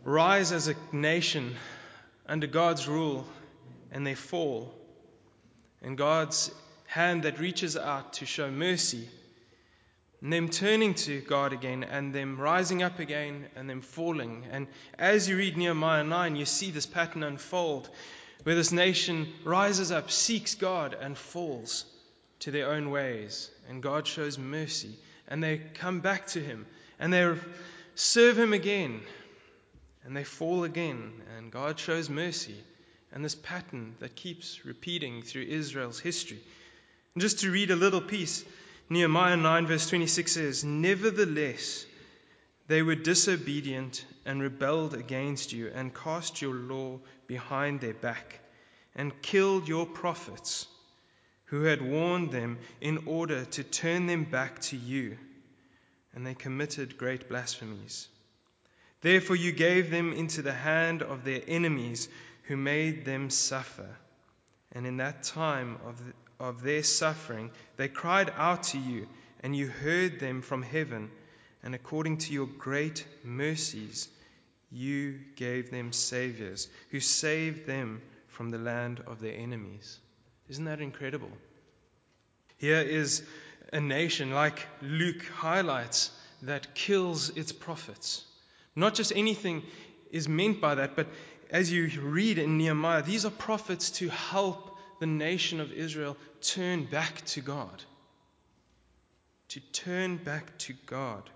rise 0.04 0.52
as 0.52 0.68
a 0.68 0.76
nation 0.92 1.56
under 2.28 2.48
God's 2.48 2.88
rule 2.88 3.26
and 3.92 4.06
their 4.06 4.16
fall, 4.16 4.74
and 5.82 5.98
God's 5.98 6.52
hand 6.86 7.24
that 7.24 7.40
reaches 7.40 7.76
out 7.76 8.14
to 8.14 8.26
show 8.26 8.52
mercy, 8.52 9.08
and 10.22 10.32
them 10.32 10.50
turning 10.50 10.94
to 10.96 11.22
God 11.22 11.54
again, 11.54 11.84
and 11.84 12.14
them 12.14 12.40
rising 12.40 12.84
up 12.84 13.00
again, 13.00 13.48
and 13.56 13.70
them 13.70 13.82
falling. 13.82 14.46
And 14.52 14.68
as 14.98 15.28
you 15.28 15.38
read 15.38 15.58
Nehemiah 15.58 16.04
9, 16.04 16.36
you 16.36 16.46
see 16.46 16.72
this 16.72 16.86
pattern 16.86 17.24
unfold 17.24 17.90
where 18.44 18.56
this 18.56 18.72
nation 18.72 19.28
rises 19.44 19.92
up, 19.92 20.12
seeks 20.12 20.56
God, 20.56 20.96
and 21.00 21.18
falls 21.18 21.86
to 22.40 22.52
their 22.52 22.72
own 22.72 22.90
ways. 22.90 23.50
And 23.68 23.84
God 23.84 24.08
shows 24.08 24.38
mercy. 24.38 24.96
And 25.28 25.44
they 25.44 25.58
come 25.58 26.00
back 26.00 26.28
to 26.28 26.40
Him. 26.40 26.66
And 27.00 27.14
they 27.14 27.36
serve 27.96 28.40
Him 28.40 28.54
again. 28.54 29.02
And 30.06 30.16
they 30.16 30.24
fall 30.24 30.64
again. 30.64 31.12
And 31.38 31.52
God 31.52 31.80
shows 31.80 32.10
mercy. 32.10 32.56
And 33.12 33.26
this 33.26 33.36
pattern 33.36 33.96
that 34.00 34.16
keeps 34.16 34.66
repeating 34.66 35.22
through 35.22 35.44
Israel's 35.44 36.00
history. 36.00 36.40
And 37.16 37.22
just 37.22 37.40
to 37.40 37.52
read 37.52 37.72
a 37.72 37.76
little 37.76 38.02
piece, 38.02 38.46
Nehemiah 38.90 39.38
9, 39.38 39.68
verse 39.68 39.90
26 39.90 40.32
says, 40.32 40.64
Nevertheless, 40.64 41.86
they 42.70 42.84
were 42.84 42.94
disobedient 42.96 44.06
and 44.26 44.44
rebelled 44.44 44.94
against 44.94 45.52
you 45.52 45.72
and 45.74 45.94
cast 45.94 46.40
your 46.40 46.54
law 46.54 47.00
behind 47.26 47.82
their 47.82 47.96
back 47.96 48.40
and 48.96 49.22
killed 49.24 49.68
your 49.68 49.88
prophets 49.88 50.68
who 51.46 51.64
had 51.64 51.82
warned 51.82 52.32
them 52.32 52.60
in 52.80 53.00
order 53.08 53.44
to 53.44 53.64
turn 53.64 54.06
them 54.06 54.24
back 54.24 54.60
to 54.60 54.78
you. 54.78 55.18
And 56.14 56.26
they 56.26 56.36
committed 56.36 56.96
great 56.96 57.28
blasphemies. 57.28 58.08
Therefore, 59.02 59.36
you 59.36 59.52
gave 59.52 59.90
them 59.90 60.14
into 60.14 60.44
the 60.44 60.54
hand 60.54 61.02
of 61.02 61.24
their 61.24 61.42
enemies 61.48 62.08
who 62.44 62.56
made 62.56 63.04
them 63.04 63.32
suffer. 63.32 63.90
And 64.74 64.86
in 64.86 64.98
that 64.98 65.24
time 65.24 65.80
of, 65.88 66.00
of 66.40 66.62
their 66.62 66.84
suffering, 66.84 67.50
they 67.78 67.88
cried 67.88 68.32
out 68.38 68.64
to 68.64 68.78
you, 68.78 69.08
and 69.42 69.56
you 69.56 69.68
heard 69.68 70.20
them 70.20 70.44
from 70.44 70.62
heaven 70.62 71.10
and 71.64 71.76
according 71.76 72.18
to 72.20 72.34
your 72.34 72.48
great 72.48 73.06
mercies, 73.24 74.08
you 74.72 75.20
gave 75.36 75.72
them 75.72 75.92
saviors 75.92 76.68
who 76.92 77.00
saved 77.00 77.66
them 77.66 78.02
from 78.28 78.50
the 78.50 78.58
land 78.58 79.02
of 79.08 79.20
their 79.20 79.36
enemies. 79.36 80.00
Isn't 80.48 80.66
that 80.66 80.82
incredible? 80.82 81.32
Here 82.58 82.82
is 82.82 83.24
a 83.74 83.80
nation, 83.80 84.32
like 84.32 84.66
Luke 84.82 85.24
highlights, 85.36 86.12
that 86.44 86.74
kills 86.76 87.30
its 87.30 87.52
prophets. 87.52 88.24
Not 88.76 88.96
just 88.96 89.12
anything 89.16 89.64
is 90.12 90.30
meant 90.30 90.62
by 90.62 90.76
that, 90.76 90.96
but 90.96 91.08
as 91.50 91.72
you 91.72 91.90
read 92.02 92.38
in 92.38 92.58
Nehemiah, 92.58 93.04
these 93.04 93.26
are 93.26 93.32
prophets 93.32 93.92
to 93.92 94.10
help 94.10 94.78
the 95.00 95.08
nation 95.08 95.60
of 95.60 95.72
Israel 95.72 96.18
turn 96.42 96.86
back 96.86 97.26
to 97.28 97.42
God. 97.42 97.84
To 99.50 99.60
turn 99.60 100.18
back 100.18 100.58
to 100.60 100.74
God. 100.86 101.30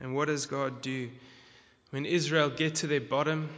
And 0.00 0.14
what 0.14 0.28
does 0.28 0.46
God 0.46 0.80
do? 0.80 1.10
When 1.90 2.06
Israel 2.06 2.50
get 2.50 2.76
to 2.76 2.86
their 2.86 3.00
bottom, 3.00 3.48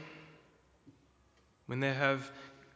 when 1.67 1.81
they 1.81 1.93
have 1.93 2.31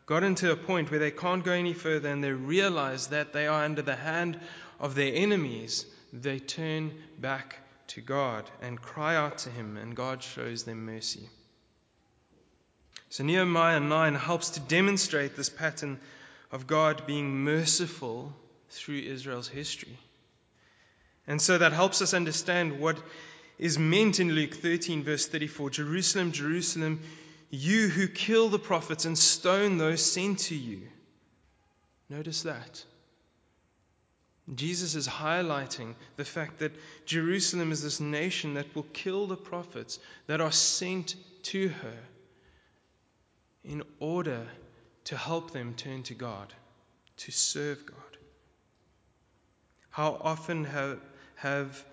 gotten 0.06 0.34
to 0.36 0.52
a 0.52 0.56
point 0.56 0.90
where 0.90 1.00
they 1.00 1.10
can't 1.10 1.44
go 1.44 1.52
any 1.52 1.72
further 1.72 2.08
and 2.08 2.22
they 2.22 2.32
realize 2.32 3.08
that 3.08 3.32
they 3.32 3.46
are 3.46 3.64
under 3.64 3.82
the 3.82 3.96
hand 3.96 4.38
of 4.78 4.94
their 4.94 5.12
enemies, 5.14 5.86
they 6.12 6.38
turn 6.38 6.92
back 7.18 7.56
to 7.88 8.00
God 8.00 8.48
and 8.60 8.80
cry 8.80 9.16
out 9.16 9.38
to 9.38 9.50
Him, 9.50 9.76
and 9.76 9.96
God 9.96 10.22
shows 10.22 10.64
them 10.64 10.86
mercy. 10.86 11.28
So 13.08 13.24
Nehemiah 13.24 13.80
9 13.80 14.14
helps 14.16 14.50
to 14.50 14.60
demonstrate 14.60 15.36
this 15.36 15.48
pattern 15.48 16.00
of 16.50 16.66
God 16.66 17.06
being 17.06 17.44
merciful 17.44 18.32
through 18.70 18.98
Israel's 18.98 19.48
history. 19.48 19.96
And 21.26 21.40
so 21.40 21.58
that 21.58 21.72
helps 21.72 22.02
us 22.02 22.12
understand 22.12 22.80
what 22.80 22.98
is 23.58 23.78
meant 23.78 24.20
in 24.20 24.32
Luke 24.32 24.54
13, 24.54 25.02
verse 25.02 25.26
34 25.26 25.70
Jerusalem, 25.70 26.32
Jerusalem, 26.32 27.00
you 27.50 27.88
who 27.88 28.08
kill 28.08 28.48
the 28.48 28.58
prophets 28.58 29.04
and 29.04 29.16
stone 29.16 29.78
those 29.78 30.04
sent 30.04 30.40
to 30.40 30.54
you. 30.54 30.82
Notice 32.08 32.42
that. 32.42 32.84
Jesus 34.54 34.94
is 34.94 35.08
highlighting 35.08 35.94
the 36.16 36.24
fact 36.24 36.58
that 36.58 36.72
Jerusalem 37.06 37.72
is 37.72 37.82
this 37.82 37.98
nation 37.98 38.54
that 38.54 38.74
will 38.74 38.86
kill 38.92 39.26
the 39.26 39.36
prophets 39.36 39.98
that 40.26 40.42
are 40.42 40.52
sent 40.52 41.14
to 41.44 41.68
her 41.68 41.98
in 43.64 43.82
order 44.00 44.46
to 45.04 45.16
help 45.16 45.52
them 45.52 45.74
turn 45.74 46.02
to 46.04 46.14
God, 46.14 46.52
to 47.18 47.32
serve 47.32 47.86
God. 47.86 47.96
How 49.88 50.18
often 50.20 50.64
have, 50.64 51.00
have 51.36 51.84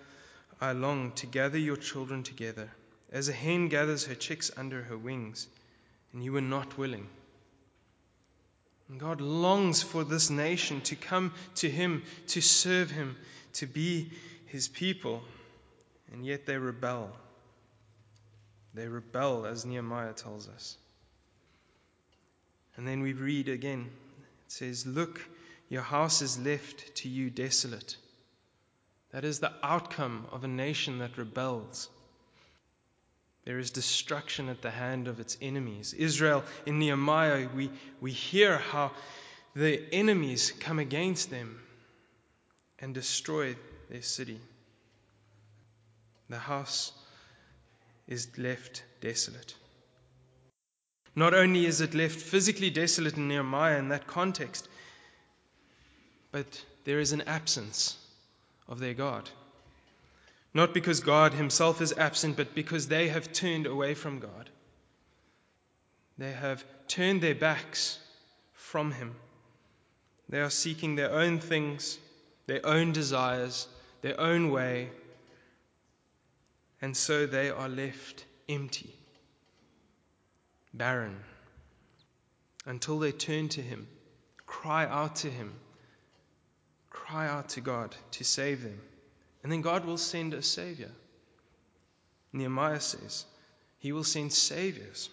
I 0.62 0.70
long 0.74 1.10
to 1.16 1.26
gather 1.26 1.58
your 1.58 1.76
children 1.76 2.22
together, 2.22 2.70
as 3.10 3.28
a 3.28 3.32
hen 3.32 3.66
gathers 3.68 4.04
her 4.04 4.14
chicks 4.14 4.48
under 4.56 4.80
her 4.80 4.96
wings, 4.96 5.48
and 6.12 6.22
you 6.22 6.34
were 6.34 6.40
not 6.40 6.78
willing. 6.78 7.08
And 8.88 9.00
God 9.00 9.20
longs 9.20 9.82
for 9.82 10.04
this 10.04 10.30
nation 10.30 10.80
to 10.82 10.94
come 10.94 11.34
to 11.56 11.68
Him, 11.68 12.04
to 12.28 12.40
serve 12.40 12.92
Him, 12.92 13.16
to 13.54 13.66
be 13.66 14.12
His 14.46 14.68
people, 14.68 15.24
and 16.12 16.24
yet 16.24 16.46
they 16.46 16.58
rebel. 16.58 17.10
They 18.72 18.86
rebel, 18.86 19.46
as 19.46 19.66
Nehemiah 19.66 20.12
tells 20.12 20.48
us. 20.48 20.76
And 22.76 22.86
then 22.86 23.00
we 23.00 23.14
read 23.14 23.48
again 23.48 23.90
it 24.46 24.52
says, 24.52 24.86
Look, 24.86 25.20
your 25.68 25.82
house 25.82 26.22
is 26.22 26.38
left 26.38 26.94
to 26.98 27.08
you 27.08 27.30
desolate. 27.30 27.96
That 29.12 29.24
is 29.24 29.38
the 29.38 29.52
outcome 29.62 30.26
of 30.32 30.42
a 30.42 30.48
nation 30.48 30.98
that 30.98 31.18
rebels. 31.18 31.88
There 33.44 33.58
is 33.58 33.70
destruction 33.70 34.48
at 34.48 34.62
the 34.62 34.70
hand 34.70 35.08
of 35.08 35.20
its 35.20 35.36
enemies. 35.42 35.92
Israel, 35.92 36.44
in 36.64 36.78
Nehemiah, 36.78 37.48
we, 37.54 37.70
we 38.00 38.12
hear 38.12 38.56
how 38.56 38.92
the 39.54 39.82
enemies 39.92 40.52
come 40.60 40.78
against 40.78 41.30
them 41.30 41.60
and 42.78 42.94
destroy 42.94 43.56
their 43.90 44.02
city. 44.02 44.40
The 46.30 46.38
house 46.38 46.92
is 48.08 48.38
left 48.38 48.82
desolate. 49.02 49.54
Not 51.14 51.34
only 51.34 51.66
is 51.66 51.82
it 51.82 51.92
left 51.92 52.18
physically 52.18 52.70
desolate 52.70 53.16
in 53.18 53.28
Nehemiah 53.28 53.78
in 53.78 53.90
that 53.90 54.06
context, 54.06 54.66
but 56.30 56.64
there 56.84 57.00
is 57.00 57.12
an 57.12 57.22
absence 57.22 57.98
of 58.72 58.80
their 58.80 58.94
God. 58.94 59.28
Not 60.54 60.72
because 60.72 61.00
God 61.00 61.34
Himself 61.34 61.82
is 61.82 61.92
absent, 61.92 62.38
but 62.38 62.54
because 62.54 62.88
they 62.88 63.08
have 63.08 63.32
turned 63.32 63.66
away 63.66 63.92
from 63.92 64.18
God. 64.18 64.48
They 66.16 66.32
have 66.32 66.64
turned 66.88 67.20
their 67.20 67.34
backs 67.34 67.98
from 68.54 68.90
Him. 68.90 69.14
They 70.30 70.40
are 70.40 70.50
seeking 70.50 70.94
their 70.94 71.12
own 71.12 71.38
things, 71.38 71.98
their 72.46 72.64
own 72.64 72.92
desires, 72.92 73.68
their 74.00 74.18
own 74.18 74.50
way, 74.50 74.88
and 76.80 76.96
so 76.96 77.26
they 77.26 77.50
are 77.50 77.68
left 77.68 78.24
empty, 78.48 78.94
barren, 80.72 81.20
until 82.64 82.98
they 82.98 83.12
turn 83.12 83.50
to 83.50 83.60
Him, 83.60 83.86
cry 84.46 84.86
out 84.86 85.16
to 85.16 85.30
Him, 85.30 85.52
cry 86.92 87.26
out 87.26 87.50
to 87.50 87.60
God 87.60 87.94
to 88.12 88.24
save 88.24 88.62
them. 88.62 88.80
And 89.42 89.50
then 89.50 89.62
God 89.62 89.84
will 89.84 89.98
send 89.98 90.34
a 90.34 90.42
Savior. 90.42 90.90
Nehemiah 92.32 92.80
says, 92.80 93.24
He 93.78 93.92
will 93.92 94.04
send 94.04 94.32
Saviors. 94.32 95.08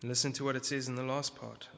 And 0.00 0.08
listen 0.08 0.32
to 0.34 0.44
what 0.44 0.56
it 0.56 0.64
says 0.64 0.88
in 0.88 0.96
the 0.96 1.02
last 1.02 1.36
part. 1.36 1.68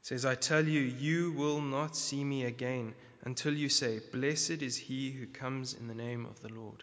It 0.00 0.06
says, 0.06 0.24
I 0.24 0.34
tell 0.34 0.64
you, 0.64 0.80
you 0.80 1.32
will 1.32 1.60
not 1.60 1.96
see 1.96 2.22
me 2.24 2.44
again 2.44 2.94
until 3.24 3.54
you 3.54 3.68
say, 3.68 4.00
Blessed 4.12 4.62
is 4.62 4.76
he 4.76 5.10
who 5.10 5.26
comes 5.26 5.74
in 5.74 5.86
the 5.86 5.94
name 5.94 6.26
of 6.26 6.40
the 6.42 6.52
Lord. 6.52 6.82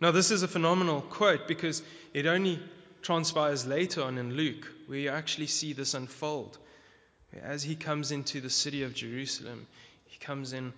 Now, 0.00 0.10
this 0.10 0.32
is 0.32 0.42
a 0.42 0.48
phenomenal 0.48 1.00
quote 1.00 1.46
because 1.46 1.80
it 2.12 2.26
only 2.26 2.60
transpires 3.02 3.66
later 3.66 4.02
on 4.02 4.18
in 4.18 4.34
Luke, 4.34 4.68
where 4.86 4.98
you 4.98 5.10
actually 5.10 5.46
see 5.46 5.72
this 5.72 5.94
unfold. 5.94 6.58
As 7.40 7.62
he 7.62 7.76
comes 7.76 8.12
into 8.12 8.40
the 8.40 8.50
city 8.50 8.82
of 8.82 8.94
Jerusalem, 8.94 9.66
he 10.06 10.18
comes 10.18 10.52
in 10.52 10.72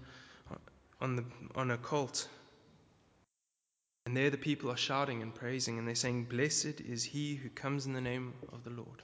on, 1.00 1.16
the, 1.16 1.24
on 1.56 1.70
a 1.70 1.76
colt. 1.76 2.28
And 4.06 4.16
there 4.16 4.30
the 4.30 4.38
people 4.38 4.70
are 4.70 4.76
shouting 4.76 5.22
and 5.22 5.34
praising, 5.34 5.78
and 5.78 5.88
they're 5.88 5.94
saying, 5.94 6.24
Blessed 6.24 6.80
is 6.80 7.02
he 7.02 7.34
who 7.34 7.48
comes 7.48 7.86
in 7.86 7.92
the 7.92 8.00
name 8.00 8.34
of 8.52 8.62
the 8.64 8.70
Lord. 8.70 9.02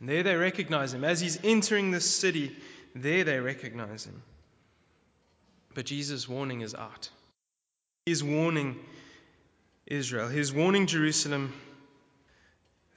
And 0.00 0.08
there 0.08 0.22
they 0.22 0.36
recognize 0.36 0.94
him. 0.94 1.04
As 1.04 1.20
he's 1.20 1.38
entering 1.44 1.90
the 1.90 2.00
city, 2.00 2.56
there 2.94 3.24
they 3.24 3.38
recognize 3.38 4.04
him. 4.04 4.22
But 5.74 5.86
Jesus' 5.86 6.28
warning 6.28 6.60
is 6.60 6.74
out. 6.74 7.08
He's 8.06 8.22
warning 8.22 8.78
Israel, 9.86 10.28
he's 10.28 10.52
warning 10.52 10.86
Jerusalem 10.86 11.52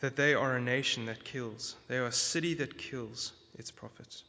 that 0.06 0.16
they 0.16 0.36
are 0.36 0.56
a 0.56 0.62
nation 0.62 1.08
that 1.08 1.24
kills, 1.24 1.76
they 1.88 1.98
are 1.98 2.06
a 2.06 2.12
city 2.12 2.54
that 2.54 2.78
kills 2.78 3.34
its 3.58 3.72
prophets. 3.72 4.24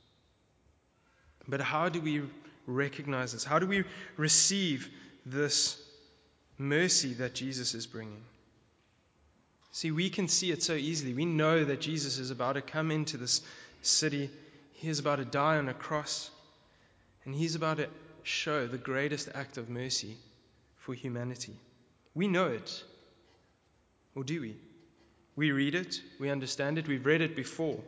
But 1.46 1.60
how 1.60 1.90
do 1.90 2.00
we 2.00 2.22
recognize 2.66 3.34
this? 3.34 3.44
How 3.44 3.58
do 3.58 3.66
we 3.66 3.84
receive 4.16 4.88
this 5.26 5.78
mercy 6.56 7.12
that 7.14 7.34
Jesus 7.34 7.74
is 7.74 7.86
bringing? 7.86 8.22
See, 9.72 9.90
we 9.90 10.08
can 10.08 10.28
see 10.28 10.50
it 10.50 10.62
so 10.62 10.72
easily. 10.72 11.12
We 11.12 11.26
know 11.26 11.62
that 11.66 11.82
Jesus 11.82 12.16
is 12.16 12.30
about 12.30 12.54
to 12.54 12.62
come 12.62 12.90
into 12.90 13.18
this 13.18 13.42
city, 13.82 14.30
he 14.72 14.88
is 14.88 14.98
about 14.98 15.16
to 15.16 15.26
die 15.26 15.58
on 15.58 15.68
a 15.68 15.74
cross, 15.74 16.30
and 17.26 17.34
he's 17.34 17.54
about 17.54 17.76
to 17.76 17.88
show 18.22 18.66
the 18.66 18.78
greatest 18.78 19.28
act 19.34 19.58
of 19.58 19.68
mercy 19.68 20.16
for 20.78 20.94
humanity. 20.94 21.52
We 22.14 22.28
know 22.28 22.46
it. 22.46 22.82
Or 24.14 24.24
do 24.24 24.40
we? 24.40 24.56
We 25.36 25.52
read 25.52 25.74
it, 25.74 26.00
we 26.18 26.30
understand 26.30 26.78
it, 26.78 26.88
we've 26.88 27.04
read 27.04 27.20
it 27.20 27.36
before. 27.36 27.78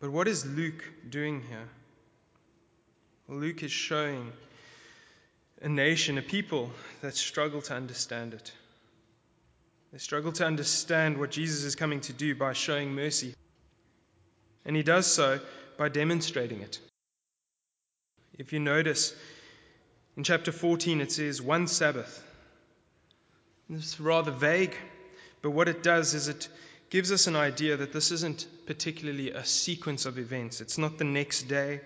But 0.00 0.10
what 0.10 0.26
is 0.26 0.46
Luke 0.46 0.82
doing 1.08 1.42
here? 1.42 1.68
Well, 3.26 3.38
Luke 3.38 3.62
is 3.62 3.70
showing 3.70 4.32
a 5.60 5.68
nation, 5.68 6.16
a 6.16 6.22
people 6.22 6.70
that 7.02 7.14
struggle 7.14 7.60
to 7.62 7.74
understand 7.74 8.32
it. 8.32 8.52
They 9.92 9.98
struggle 9.98 10.32
to 10.32 10.46
understand 10.46 11.18
what 11.18 11.30
Jesus 11.30 11.64
is 11.64 11.74
coming 11.74 12.00
to 12.02 12.12
do 12.12 12.34
by 12.34 12.52
showing 12.52 12.94
mercy. 12.94 13.34
And 14.64 14.76
he 14.76 14.82
does 14.82 15.06
so 15.06 15.40
by 15.76 15.88
demonstrating 15.88 16.60
it. 16.60 16.78
If 18.38 18.52
you 18.52 18.60
notice, 18.60 19.14
in 20.16 20.24
chapter 20.24 20.52
14 20.52 21.00
it 21.00 21.12
says 21.12 21.42
one 21.42 21.66
Sabbath. 21.66 22.24
It's 23.70 23.98
rather 24.00 24.30
vague, 24.30 24.76
but 25.42 25.50
what 25.50 25.68
it 25.68 25.82
does 25.82 26.14
is 26.14 26.28
it 26.28 26.48
gives 26.90 27.12
us 27.12 27.26
an 27.26 27.36
idea 27.36 27.76
that 27.76 27.92
this 27.92 28.10
isn't 28.10 28.46
particularly 28.66 29.30
a 29.30 29.44
sequence 29.44 30.06
of 30.06 30.18
events. 30.18 30.60
It's 30.60 30.78
not 30.78 30.98
the 30.98 31.04
next 31.04 31.42
day, 31.42 31.80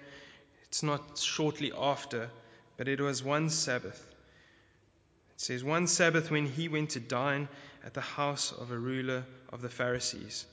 it's 0.65 0.83
not 0.83 1.19
shortly 1.19 1.73
after, 1.77 2.31
but 2.77 2.89
it 2.89 3.01
was 3.01 3.23
one 3.23 3.51
Sabbath. 3.51 4.07
It 5.35 5.41
says, 5.41 5.65
One 5.65 5.87
Sabbath 5.87 6.31
when 6.31 6.47
he 6.47 6.69
went 6.69 6.91
to 6.91 7.01
dine 7.01 7.49
at 7.85 7.95
the 7.95 8.01
house 8.01 8.53
of 8.53 8.71
a 8.71 8.79
ruler 8.79 9.25
of 9.53 9.61
the 9.61 9.69
Pharisees, 9.69 10.47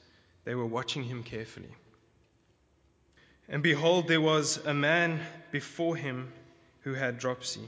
they 0.45 0.55
were 0.55 0.65
watching 0.65 1.03
him 1.03 1.23
carefully. 1.23 1.69
And 3.47 3.63
behold, 3.63 4.07
there 4.07 4.21
was 4.21 4.57
a 4.57 4.73
man 4.73 5.19
before 5.51 5.95
him 5.95 6.31
who 6.81 6.93
had 6.93 7.19
dropsy. 7.19 7.67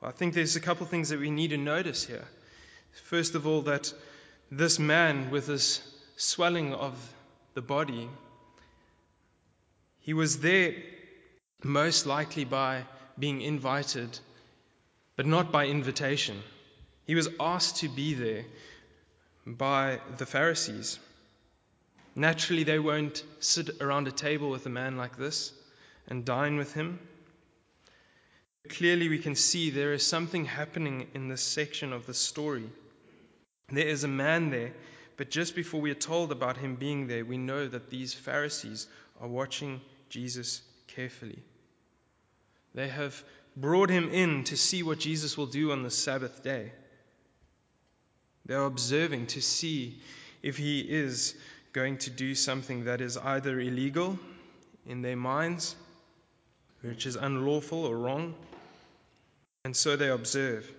Well, 0.00 0.10
I 0.10 0.12
think 0.12 0.34
there's 0.34 0.56
a 0.56 0.60
couple 0.60 0.86
things 0.86 1.10
that 1.10 1.20
we 1.20 1.30
need 1.30 1.50
to 1.50 1.56
notice 1.56 2.04
here. 2.04 2.24
First 3.04 3.34
of 3.34 3.46
all, 3.46 3.62
that 3.62 3.92
this 4.56 4.78
man 4.78 5.30
with 5.30 5.46
this 5.46 5.80
swelling 6.16 6.74
of 6.74 6.94
the 7.54 7.62
body, 7.62 8.08
he 10.00 10.14
was 10.14 10.40
there 10.40 10.74
most 11.62 12.06
likely 12.06 12.44
by 12.44 12.84
being 13.18 13.40
invited, 13.40 14.18
but 15.16 15.26
not 15.26 15.50
by 15.50 15.66
invitation. 15.66 16.42
He 17.06 17.14
was 17.14 17.28
asked 17.40 17.76
to 17.78 17.88
be 17.88 18.14
there 18.14 18.44
by 19.46 20.00
the 20.18 20.26
Pharisees. 20.26 20.98
Naturally, 22.14 22.62
they 22.62 22.78
won't 22.78 23.24
sit 23.40 23.80
around 23.80 24.06
a 24.06 24.12
table 24.12 24.50
with 24.50 24.66
a 24.66 24.70
man 24.70 24.96
like 24.96 25.16
this 25.16 25.52
and 26.06 26.24
dine 26.24 26.56
with 26.56 26.72
him. 26.74 27.00
Clearly, 28.68 29.08
we 29.08 29.18
can 29.18 29.34
see 29.34 29.70
there 29.70 29.92
is 29.92 30.06
something 30.06 30.44
happening 30.44 31.08
in 31.12 31.28
this 31.28 31.42
section 31.42 31.92
of 31.92 32.06
the 32.06 32.14
story. 32.14 32.70
There 33.68 33.86
is 33.86 34.04
a 34.04 34.08
man 34.08 34.50
there, 34.50 34.72
but 35.16 35.30
just 35.30 35.54
before 35.54 35.80
we 35.80 35.90
are 35.90 35.94
told 35.94 36.32
about 36.32 36.56
him 36.56 36.76
being 36.76 37.06
there, 37.06 37.24
we 37.24 37.38
know 37.38 37.66
that 37.66 37.90
these 37.90 38.12
Pharisees 38.12 38.86
are 39.20 39.28
watching 39.28 39.80
Jesus 40.10 40.60
carefully. 40.88 41.38
They 42.74 42.88
have 42.88 43.22
brought 43.56 43.90
him 43.90 44.10
in 44.10 44.44
to 44.44 44.56
see 44.56 44.82
what 44.82 44.98
Jesus 44.98 45.36
will 45.36 45.46
do 45.46 45.72
on 45.72 45.82
the 45.82 45.90
Sabbath 45.90 46.42
day. 46.42 46.72
They 48.46 48.54
are 48.54 48.66
observing 48.66 49.28
to 49.28 49.40
see 49.40 50.00
if 50.42 50.58
he 50.58 50.80
is 50.80 51.34
going 51.72 51.98
to 51.98 52.10
do 52.10 52.34
something 52.34 52.84
that 52.84 53.00
is 53.00 53.16
either 53.16 53.58
illegal 53.58 54.18
in 54.86 55.02
their 55.02 55.16
minds, 55.16 55.74
which 56.82 57.06
is 57.06 57.16
unlawful 57.16 57.86
or 57.86 57.96
wrong, 57.96 58.34
and 59.64 59.74
so 59.74 59.96
they 59.96 60.08
observe. 60.08 60.70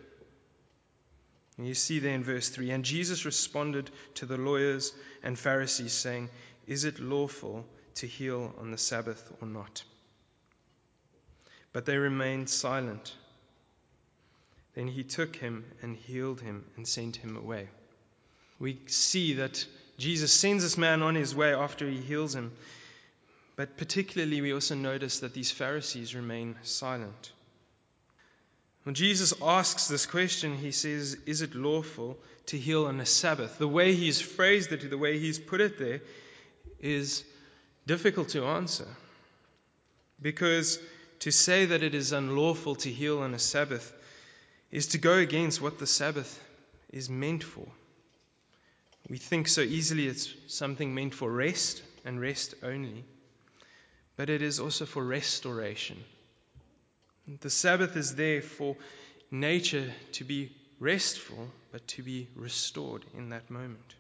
And 1.58 1.68
you 1.68 1.74
see 1.74 2.00
there 2.00 2.16
in 2.16 2.24
verse 2.24 2.50
3 2.50 2.72
And 2.72 2.84
Jesus 2.84 3.26
responded 3.26 3.90
to 4.16 4.26
the 4.26 4.38
lawyers 4.38 4.94
and 5.24 5.38
Pharisees, 5.40 5.94
saying, 5.94 6.30
Is 6.68 6.84
it 6.84 7.00
lawful 7.00 7.66
to 7.96 8.08
heal 8.08 8.54
on 8.60 8.72
the 8.72 8.78
Sabbath 8.78 9.32
or 9.42 9.48
not? 9.48 9.84
but 11.76 11.86
they 11.86 11.98
remained 11.98 12.50
silent. 12.50 13.14
Then 14.76 14.88
he 14.88 15.04
took 15.04 15.36
him 15.36 15.66
and 15.82 15.98
healed 15.98 16.40
him 16.40 16.64
and 16.78 16.88
sent 16.88 17.18
him 17.18 17.36
away. 17.36 17.68
We 18.60 18.80
see 18.86 19.34
that 19.34 19.66
Jesus 19.98 20.32
sends 20.32 20.64
this 20.64 20.78
man 20.78 21.02
on 21.02 21.16
his 21.16 21.36
way 21.36 21.54
after 21.54 21.86
he 21.86 21.98
heals 21.98 22.34
him. 22.34 22.54
But 23.58 23.76
particularly, 23.76 24.40
we 24.40 24.54
also 24.54 24.74
notice 24.74 25.20
that 25.20 25.34
these 25.34 25.52
Pharisees 25.52 26.16
remain 26.16 26.56
silent. 26.64 27.34
When 28.86 28.94
Jesus 28.94 29.34
asks 29.42 29.88
this 29.88 30.06
question, 30.06 30.58
he 30.60 30.72
says, 30.72 31.18
Is 31.26 31.42
it 31.42 31.56
lawful 31.56 32.20
to 32.46 32.58
heal 32.58 32.86
on 32.86 33.00
a 33.00 33.06
Sabbath? 33.06 33.58
The 33.58 33.68
way 33.68 33.96
he's 33.96 34.22
phrased 34.22 34.72
it, 34.72 34.88
the 34.88 34.98
way 34.98 35.18
he's 35.18 35.40
put 35.40 35.60
it 35.60 35.80
there, 35.80 36.02
is 36.80 37.24
difficult 37.88 38.30
to 38.30 38.46
answer. 38.46 38.86
Because 40.22 40.78
to 41.22 41.32
say 41.32 41.66
that 41.66 41.82
it 41.82 41.96
is 41.96 42.12
unlawful 42.12 42.76
to 42.76 42.92
heal 42.92 43.24
on 43.24 43.34
a 43.34 43.40
Sabbath 43.40 43.92
is 44.72 44.86
to 44.90 45.00
go 45.00 45.18
against 45.18 45.60
what 45.60 45.80
the 45.80 45.88
Sabbath 45.88 46.40
is 46.92 47.10
meant 47.10 47.44
for. 47.44 47.68
We 49.10 49.18
think 49.18 49.48
so 49.48 49.62
easily 49.62 50.06
it's 50.06 50.32
something 50.46 50.94
meant 50.94 51.16
for 51.16 51.32
rest 51.32 51.82
and 52.06 52.22
rest 52.22 52.54
only, 52.62 53.04
but 54.16 54.30
it 54.30 54.44
is 54.44 54.60
also 54.60 54.86
for 54.86 55.04
restoration. 55.04 55.98
The 57.28 57.50
Sabbath 57.50 57.98
is 57.98 58.16
there 58.16 58.42
for 58.42 58.76
nature 59.32 59.92
to 60.14 60.24
be 60.24 60.52
restful, 60.80 61.50
but 61.72 61.88
to 61.90 62.04
be 62.04 62.28
restored 62.36 63.04
in 63.18 63.30
that 63.30 63.50
moment. 63.50 63.96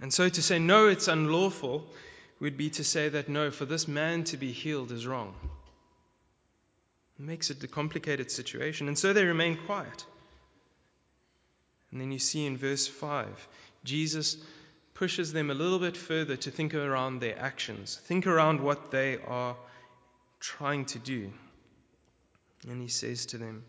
And 0.00 0.12
so 0.12 0.28
to 0.28 0.42
say, 0.42 0.58
no, 0.58 0.88
it's 0.88 1.06
unlawful, 1.08 1.86
would 2.40 2.56
be 2.56 2.70
to 2.70 2.84
say 2.84 3.08
that 3.08 3.28
no, 3.28 3.50
for 3.50 3.64
this 3.64 3.86
man 3.86 4.24
to 4.24 4.36
be 4.36 4.50
healed 4.50 4.90
is 4.90 5.06
wrong. 5.06 5.34
It 7.18 7.24
makes 7.24 7.50
it 7.50 7.62
a 7.62 7.68
complicated 7.68 8.30
situation. 8.30 8.88
And 8.88 8.98
so 8.98 9.12
they 9.12 9.24
remain 9.24 9.56
quiet. 9.66 10.04
And 11.92 12.00
then 12.00 12.10
you 12.10 12.18
see 12.18 12.44
in 12.44 12.56
verse 12.56 12.88
5, 12.88 13.48
Jesus 13.84 14.36
pushes 14.94 15.32
them 15.32 15.50
a 15.50 15.54
little 15.54 15.78
bit 15.78 15.96
further 15.96 16.36
to 16.36 16.50
think 16.50 16.74
around 16.74 17.20
their 17.20 17.38
actions, 17.38 17.96
think 18.04 18.26
around 18.26 18.60
what 18.60 18.90
they 18.90 19.18
are 19.18 19.56
trying 20.40 20.86
to 20.86 20.98
do. 20.98 21.32
And 22.68 22.80
he 22.80 22.88
says 22.88 23.26
to 23.26 23.38
them, 23.38 23.64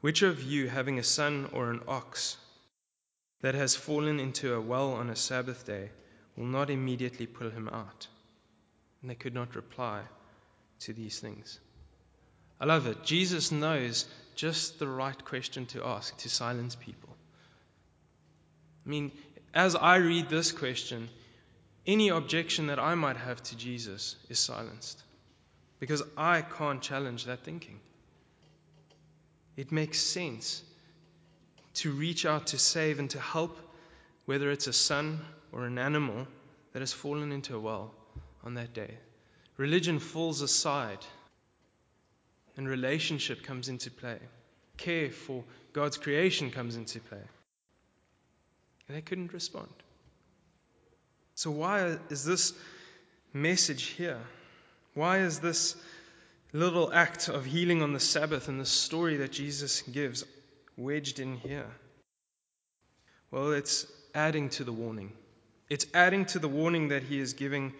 Which 0.00 0.22
of 0.22 0.42
you, 0.42 0.68
having 0.68 0.98
a 0.98 1.04
son 1.04 1.48
or 1.52 1.70
an 1.70 1.80
ox 1.88 2.36
that 3.40 3.54
has 3.54 3.74
fallen 3.74 4.20
into 4.20 4.54
a 4.54 4.60
well 4.60 4.92
on 4.92 5.10
a 5.10 5.16
Sabbath 5.16 5.66
day, 5.66 5.90
will 6.36 6.46
not 6.46 6.70
immediately 6.70 7.26
pull 7.26 7.50
him 7.50 7.68
out? 7.68 8.06
And 9.00 9.10
they 9.10 9.14
could 9.14 9.34
not 9.34 9.56
reply 9.56 10.02
to 10.80 10.92
these 10.92 11.18
things. 11.18 11.60
I 12.60 12.66
love 12.66 12.86
it. 12.86 13.04
Jesus 13.04 13.52
knows 13.52 14.06
just 14.34 14.78
the 14.78 14.88
right 14.88 15.24
question 15.24 15.66
to 15.66 15.84
ask 15.84 16.16
to 16.18 16.28
silence 16.28 16.74
people. 16.74 17.10
I 18.86 18.88
mean, 18.88 19.12
as 19.52 19.74
I 19.74 19.96
read 19.96 20.28
this 20.28 20.52
question, 20.52 21.08
any 21.86 22.08
objection 22.08 22.68
that 22.68 22.78
I 22.78 22.94
might 22.94 23.16
have 23.16 23.42
to 23.44 23.56
Jesus 23.56 24.16
is 24.28 24.38
silenced 24.38 25.02
because 25.80 26.02
I 26.16 26.42
can't 26.42 26.82
challenge 26.82 27.24
that 27.26 27.44
thinking. 27.44 27.80
It 29.56 29.72
makes 29.72 30.00
sense 30.00 30.62
to 31.74 31.92
reach 31.92 32.26
out 32.26 32.48
to 32.48 32.58
save 32.58 32.98
and 32.98 33.10
to 33.10 33.20
help, 33.20 33.58
whether 34.26 34.50
it's 34.50 34.66
a 34.66 34.72
son 34.72 35.20
or 35.52 35.66
an 35.66 35.78
animal 35.78 36.26
that 36.72 36.80
has 36.80 36.92
fallen 36.92 37.32
into 37.32 37.56
a 37.56 37.60
well 37.60 37.94
on 38.42 38.54
that 38.54 38.74
day. 38.74 38.94
Religion 39.56 39.98
falls 39.98 40.40
aside 40.40 40.98
and 42.56 42.68
relationship 42.68 43.42
comes 43.42 43.68
into 43.68 43.90
play. 43.90 44.18
Care 44.76 45.10
for 45.10 45.44
God's 45.72 45.96
creation 45.96 46.50
comes 46.50 46.76
into 46.76 47.00
play. 47.00 47.22
And 48.88 48.96
they 48.96 49.02
couldn't 49.02 49.32
respond. 49.32 49.72
So, 51.36 51.50
why 51.50 51.96
is 52.10 52.24
this 52.24 52.52
message 53.32 53.84
here? 53.84 54.20
Why 54.94 55.18
is 55.18 55.40
this 55.40 55.74
little 56.54 56.92
act 56.92 57.28
of 57.28 57.44
healing 57.44 57.82
on 57.82 57.92
the 57.92 58.00
Sabbath 58.00 58.48
and 58.48 58.60
the 58.60 58.64
story 58.64 59.18
that 59.18 59.32
Jesus 59.32 59.82
gives 59.82 60.24
wedged 60.76 61.18
in 61.18 61.36
here? 61.36 61.66
Well, 63.30 63.52
it's 63.52 63.86
adding 64.14 64.48
to 64.50 64.64
the 64.64 64.72
warning. 64.72 65.12
It's 65.68 65.86
adding 65.92 66.26
to 66.26 66.38
the 66.38 66.48
warning 66.48 66.88
that 66.88 67.02
he 67.02 67.18
is 67.18 67.32
giving 67.32 67.74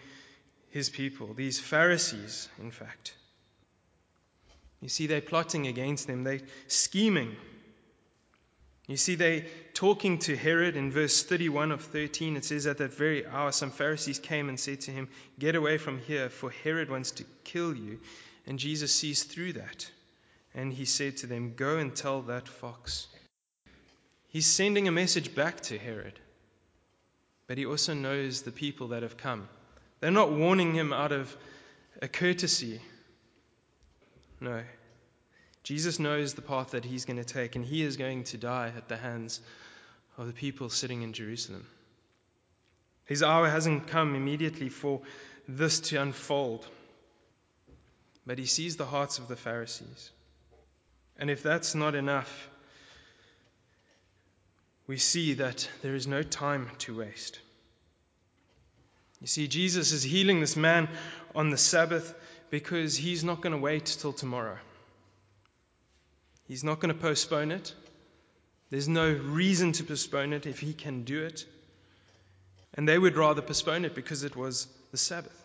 his 0.69 0.89
people, 0.89 1.33
these 1.33 1.59
Pharisees, 1.59 2.49
in 2.59 2.69
fact. 2.69 3.15
You 4.81 4.89
see, 4.89 5.07
they're 5.07 5.21
plotting 5.21 5.67
against 5.67 6.07
them, 6.07 6.25
they're 6.25 6.41
scheming. 6.67 7.35
You 8.87 8.97
see, 8.97 9.15
they 9.15 9.45
talking 9.73 10.19
to 10.19 10.35
Herod 10.35 10.75
in 10.75 10.91
verse 10.91 11.23
31 11.23 11.71
of 11.71 11.81
13. 11.81 12.35
It 12.35 12.45
says, 12.45 12.67
At 12.67 12.77
that 12.79 12.93
very 12.93 13.25
hour, 13.25 13.51
some 13.51 13.71
Pharisees 13.71 14.19
came 14.19 14.47
and 14.47 14.59
said 14.59 14.81
to 14.81 14.91
him, 14.91 15.07
Get 15.39 15.55
away 15.55 15.79
from 15.79 15.99
here, 15.99 16.29
for 16.29 16.51
Herod 16.51 16.89
wants 16.89 17.11
to 17.11 17.25
kill 17.45 17.75
you. 17.75 17.99
And 18.47 18.59
Jesus 18.59 18.93
sees 18.93 19.23
through 19.23 19.53
that. 19.53 19.89
And 20.53 20.71
he 20.71 20.85
said 20.85 21.17
to 21.17 21.27
them, 21.27 21.53
Go 21.55 21.77
and 21.77 21.95
tell 21.95 22.21
that 22.23 22.47
fox. 22.47 23.07
He's 24.29 24.45
sending 24.45 24.87
a 24.87 24.91
message 24.91 25.35
back 25.35 25.61
to 25.61 25.77
Herod. 25.77 26.19
But 27.47 27.57
he 27.57 27.65
also 27.65 27.93
knows 27.93 28.41
the 28.41 28.51
people 28.51 28.89
that 28.89 29.03
have 29.03 29.17
come. 29.17 29.47
They're 29.99 30.11
not 30.11 30.31
warning 30.31 30.73
him 30.73 30.93
out 30.93 31.11
of 31.11 31.35
a 32.01 32.07
courtesy. 32.07 32.81
No, 34.39 34.63
Jesus 35.63 35.97
knows 35.97 36.33
the 36.33 36.43
path 36.43 36.71
that 36.71 36.85
he's 36.85 37.05
going 37.05 37.17
to 37.17 37.23
take, 37.23 37.55
and 37.55 37.65
he 37.65 37.81
is 37.81 37.97
going 37.97 38.25
to 38.25 38.37
die 38.37 38.71
at 38.77 38.87
the 38.87 38.97
hands 38.97 39.41
of 40.15 40.27
the 40.27 40.33
people 40.33 40.69
sitting 40.69 41.01
in 41.01 41.13
Jerusalem. 41.13 41.65
His 43.05 43.23
hour 43.23 43.49
hasn't 43.49 43.87
come 43.87 44.15
immediately 44.15 44.69
for 44.69 45.01
this 45.47 45.79
to 45.79 46.01
unfold, 46.01 46.67
but 48.25 48.39
he 48.39 48.45
sees 48.45 48.75
the 48.75 48.85
hearts 48.85 49.19
of 49.19 49.27
the 49.27 49.35
Pharisees. 49.35 50.11
And 51.17 51.29
if 51.29 51.43
that's 51.43 51.75
not 51.75 51.95
enough, 51.95 52.49
we 54.87 54.97
see 54.97 55.35
that 55.35 55.69
there 55.81 55.95
is 55.95 56.07
no 56.07 56.23
time 56.23 56.69
to 56.79 56.97
waste. 56.97 57.39
You 59.21 59.27
see, 59.27 59.47
Jesus 59.47 59.91
is 59.91 60.03
healing 60.03 60.39
this 60.39 60.55
man 60.55 60.89
on 61.33 61.49
the 61.49 61.57
Sabbath 61.57 62.13
because 62.49 62.95
he's 62.95 63.23
not 63.23 63.41
going 63.41 63.53
to 63.53 63.61
wait 63.61 63.85
till 63.85 64.13
tomorrow. 64.13 64.57
He's 66.47 66.63
not 66.63 66.79
going 66.79 66.93
to 66.93 67.01
postpone 67.01 67.51
it. 67.51 67.73
There's 68.69 68.87
no 68.87 69.11
reason 69.11 69.71
to 69.73 69.83
postpone 69.83 70.33
it 70.33 70.45
if 70.45 70.59
he 70.59 70.73
can 70.73 71.03
do 71.03 71.23
it. 71.23 71.45
And 72.75 72.87
they 72.87 72.97
would 72.97 73.15
rather 73.15 73.41
postpone 73.41 73.85
it 73.85 73.95
because 73.95 74.23
it 74.23 74.35
was 74.35 74.67
the 74.91 74.97
Sabbath. 74.97 75.41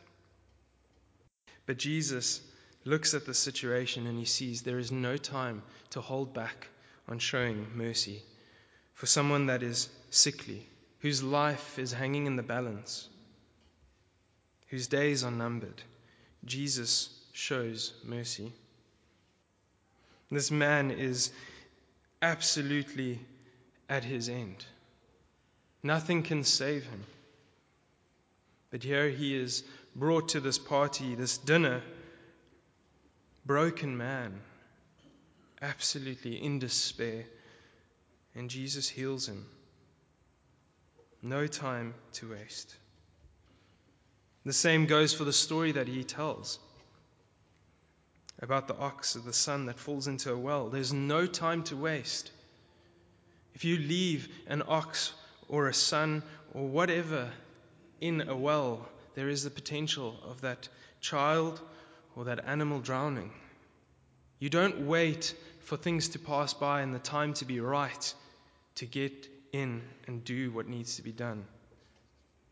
But 1.65 1.79
Jesus 1.79 2.41
looks 2.85 3.15
at 3.15 3.27
the 3.27 3.35
situation 3.35 4.07
and 4.07 4.19
he 4.19 4.25
sees 4.25 4.63
there 4.63 4.79
is 4.79 4.91
no 4.91 5.17
time 5.17 5.63
to 5.91 6.01
hold 6.01 6.33
back 6.33 6.69
on 7.09 7.19
showing 7.19 7.67
mercy 7.75 8.23
for 8.95 9.07
someone 9.07 9.47
that 9.47 9.63
is 9.63 9.89
sickly, 10.11 10.67
whose 11.01 11.23
life 11.23 11.79
is 11.79 11.93
hanging 11.93 12.27
in 12.27 12.37
the 12.37 12.43
balance, 12.43 13.09
whose 14.69 14.87
days 14.87 15.25
are 15.25 15.31
numbered. 15.31 15.83
Jesus 16.45 17.09
shows 17.33 17.93
mercy. 18.05 18.53
This 20.31 20.51
man 20.51 20.91
is 20.91 21.33
absolutely 22.23 23.19
at 23.89 24.05
his 24.05 24.29
end. 24.29 24.65
Nothing 25.83 26.23
can 26.23 26.45
save 26.45 26.85
him. 26.85 27.05
But 28.71 28.83
here 28.83 29.09
he 29.09 29.35
is 29.35 29.65
brought 29.97 30.29
to 30.31 30.41
this 30.41 30.59
party, 30.59 31.15
this 31.15 31.39
dinner, 31.39 31.83
broken 33.51 33.97
man, 33.97 34.33
absolutely 35.61 36.41
in 36.41 36.61
despair, 36.61 37.25
and 38.37 38.49
Jesus 38.49 38.89
heals 38.89 39.29
him. 39.29 39.45
No 41.21 41.49
time 41.49 41.95
to 42.13 42.31
waste. 42.31 42.73
The 44.45 44.53
same 44.53 44.87
goes 44.87 45.13
for 45.13 45.25
the 45.25 45.33
story 45.33 45.73
that 45.73 45.89
he 45.89 46.05
tells 46.05 46.61
about 48.41 48.69
the 48.69 48.77
ox 48.77 49.17
or 49.17 49.19
the 49.19 49.33
son 49.33 49.67
that 49.67 49.81
falls 49.81 50.07
into 50.07 50.33
a 50.33 50.39
well. 50.39 50.69
There's 50.69 50.93
no 50.93 51.27
time 51.27 51.65
to 51.65 51.77
waste. 51.77 52.31
If 53.57 53.65
you 53.65 53.79
leave 53.79 54.29
an 54.47 54.63
ox 54.69 55.13
or 55.49 55.67
a 55.67 55.75
son 55.75 56.23
or 56.55 56.69
whatever 56.69 57.29
in 58.01 58.29
a 58.29 58.37
well, 58.37 58.89
there 59.17 59.29
is 59.29 59.43
the 59.43 59.51
potential 59.51 60.15
of 60.31 60.43
that 60.43 60.69
child 61.01 61.61
or 62.21 62.25
that 62.25 62.45
animal 62.47 62.81
drowning. 62.81 63.31
You 64.41 64.51
don't 64.51 64.87
wait 64.87 65.35
for 65.61 65.79
things 65.79 66.11
to 66.11 66.19
pass 66.19 66.53
by 66.53 66.83
and 66.83 66.95
the 66.95 66.99
time 66.99 67.33
to 67.35 67.47
be 67.47 67.61
right 67.61 68.15
to 68.75 68.85
get 68.85 69.27
in 69.55 69.81
and 70.07 70.23
do 70.23 70.51
what 70.53 70.69
needs 70.69 70.97
to 70.97 71.03
be 71.03 71.13
done. 71.13 71.47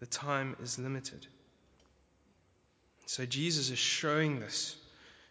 The 0.00 0.06
time 0.06 0.56
is 0.62 0.78
limited. 0.78 1.26
So 3.04 3.26
Jesus 3.26 3.68
is 3.68 3.78
showing 3.78 4.40
this 4.40 4.74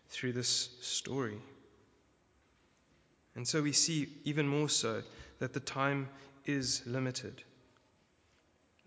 through 0.09 0.33
this 0.33 0.69
story. 0.81 1.39
And 3.35 3.47
so 3.47 3.63
we 3.63 3.71
see 3.71 4.07
even 4.23 4.47
more 4.47 4.69
so 4.69 5.01
that 5.39 5.53
the 5.53 5.59
time 5.59 6.09
is 6.45 6.83
limited. 6.85 7.41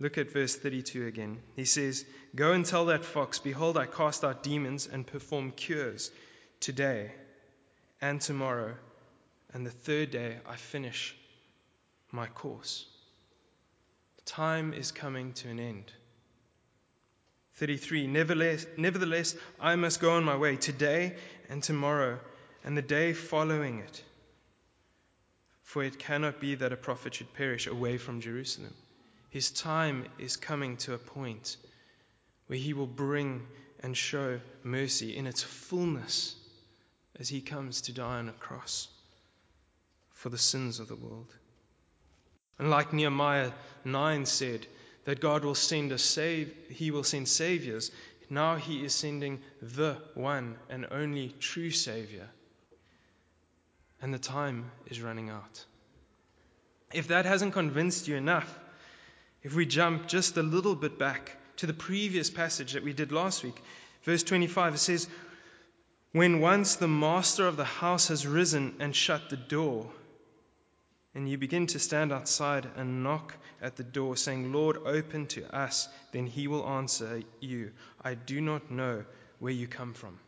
Look 0.00 0.16
at 0.16 0.32
verse 0.32 0.56
32 0.56 1.06
again. 1.06 1.42
He 1.56 1.66
says, 1.66 2.06
Go 2.34 2.52
and 2.52 2.64
tell 2.64 2.86
that 2.86 3.04
fox, 3.04 3.38
Behold, 3.38 3.76
I 3.76 3.84
cast 3.84 4.24
out 4.24 4.42
demons 4.42 4.86
and 4.86 5.06
perform 5.06 5.52
cures 5.52 6.10
today 6.58 7.12
and 8.00 8.18
tomorrow, 8.18 8.74
and 9.52 9.66
the 9.66 9.70
third 9.70 10.10
day 10.10 10.38
I 10.48 10.56
finish 10.56 11.14
my 12.10 12.26
course. 12.26 12.86
Time 14.24 14.72
is 14.72 14.90
coming 14.90 15.34
to 15.34 15.50
an 15.50 15.60
end. 15.60 15.92
33 17.56 18.06
nevertheless, 18.06 18.66
nevertheless, 18.78 19.36
I 19.60 19.76
must 19.76 20.00
go 20.00 20.12
on 20.12 20.24
my 20.24 20.36
way 20.36 20.56
today 20.56 21.14
and 21.50 21.62
tomorrow 21.62 22.18
and 22.64 22.74
the 22.74 22.82
day 22.82 23.12
following 23.12 23.80
it. 23.80 24.02
For 25.62 25.84
it 25.84 25.98
cannot 25.98 26.40
be 26.40 26.54
that 26.54 26.72
a 26.72 26.76
prophet 26.76 27.14
should 27.14 27.34
perish 27.34 27.66
away 27.66 27.98
from 27.98 28.22
Jerusalem. 28.22 28.72
His 29.30 29.50
time 29.50 30.04
is 30.18 30.36
coming 30.36 30.76
to 30.78 30.94
a 30.94 30.98
point 30.98 31.56
where 32.46 32.58
he 32.58 32.74
will 32.74 32.86
bring 32.86 33.46
and 33.82 33.96
show 33.96 34.40
mercy 34.62 35.16
in 35.16 35.26
its 35.26 35.42
fullness 35.42 36.36
as 37.18 37.28
he 37.28 37.40
comes 37.40 37.82
to 37.82 37.92
die 37.92 38.18
on 38.18 38.28
a 38.28 38.32
cross 38.32 38.88
for 40.12 40.28
the 40.28 40.38
sins 40.38 40.80
of 40.80 40.88
the 40.88 40.96
world. 40.96 41.32
And 42.58 42.70
like 42.70 42.92
Nehemiah 42.92 43.52
9 43.84 44.26
said, 44.26 44.66
that 45.04 45.20
God 45.20 45.44
will 45.44 45.54
send 45.54 45.92
a 45.92 45.98
save, 45.98 46.54
he 46.68 46.90
will 46.90 47.04
send 47.04 47.28
saviors. 47.28 47.90
Now 48.28 48.56
he 48.56 48.84
is 48.84 48.94
sending 48.94 49.40
the 49.60 49.96
one 50.14 50.56
and 50.68 50.86
only 50.90 51.34
true 51.40 51.70
savior. 51.70 52.28
And 54.02 54.14
the 54.14 54.18
time 54.18 54.70
is 54.86 55.00
running 55.00 55.30
out. 55.30 55.64
If 56.92 57.08
that 57.08 57.24
hasn't 57.24 57.54
convinced 57.54 58.08
you 58.08 58.16
enough, 58.16 58.58
if 59.42 59.55
we 59.55 59.66
jump 59.66 60.07
just 60.07 60.37
a 60.37 60.42
little 60.42 60.74
bit 60.74 60.98
back 60.98 61.37
to 61.57 61.66
the 61.66 61.74
previous 61.74 62.31
passage 62.31 62.74
that 62.74 62.85
we 62.85 62.92
did 62.92 63.12
last 63.12 63.42
week, 63.42 63.61
verse 64.05 64.22
25, 64.22 64.74
it 64.74 64.79
says, 64.79 65.09
When 66.12 66.40
once 66.40 66.76
the 66.76 66.88
master 66.88 67.46
of 67.46 67.57
the 67.57 67.64
house 67.64 68.09
has 68.09 68.26
risen 68.26 68.76
and 68.81 68.94
shut 68.94 69.31
the 69.31 69.37
door, 69.37 69.90
and 71.14 71.29
you 71.29 71.38
begin 71.38 71.66
to 71.68 71.79
stand 71.79 72.12
outside 72.12 72.68
and 72.76 73.03
knock 73.03 73.35
at 73.61 73.76
the 73.76 73.85
door, 73.85 74.16
saying, 74.16 74.53
Lord, 74.53 74.76
open 74.85 75.26
to 75.29 75.55
us, 75.55 75.88
then 76.12 76.26
he 76.26 76.46
will 76.46 76.66
answer 76.66 77.22
you, 77.40 77.72
I 78.03 78.14
do 78.14 78.40
not 78.40 78.70
know 78.70 79.05
where 79.38 79.53
you 79.53 79.66
come 79.66 79.94
from. 79.94 80.18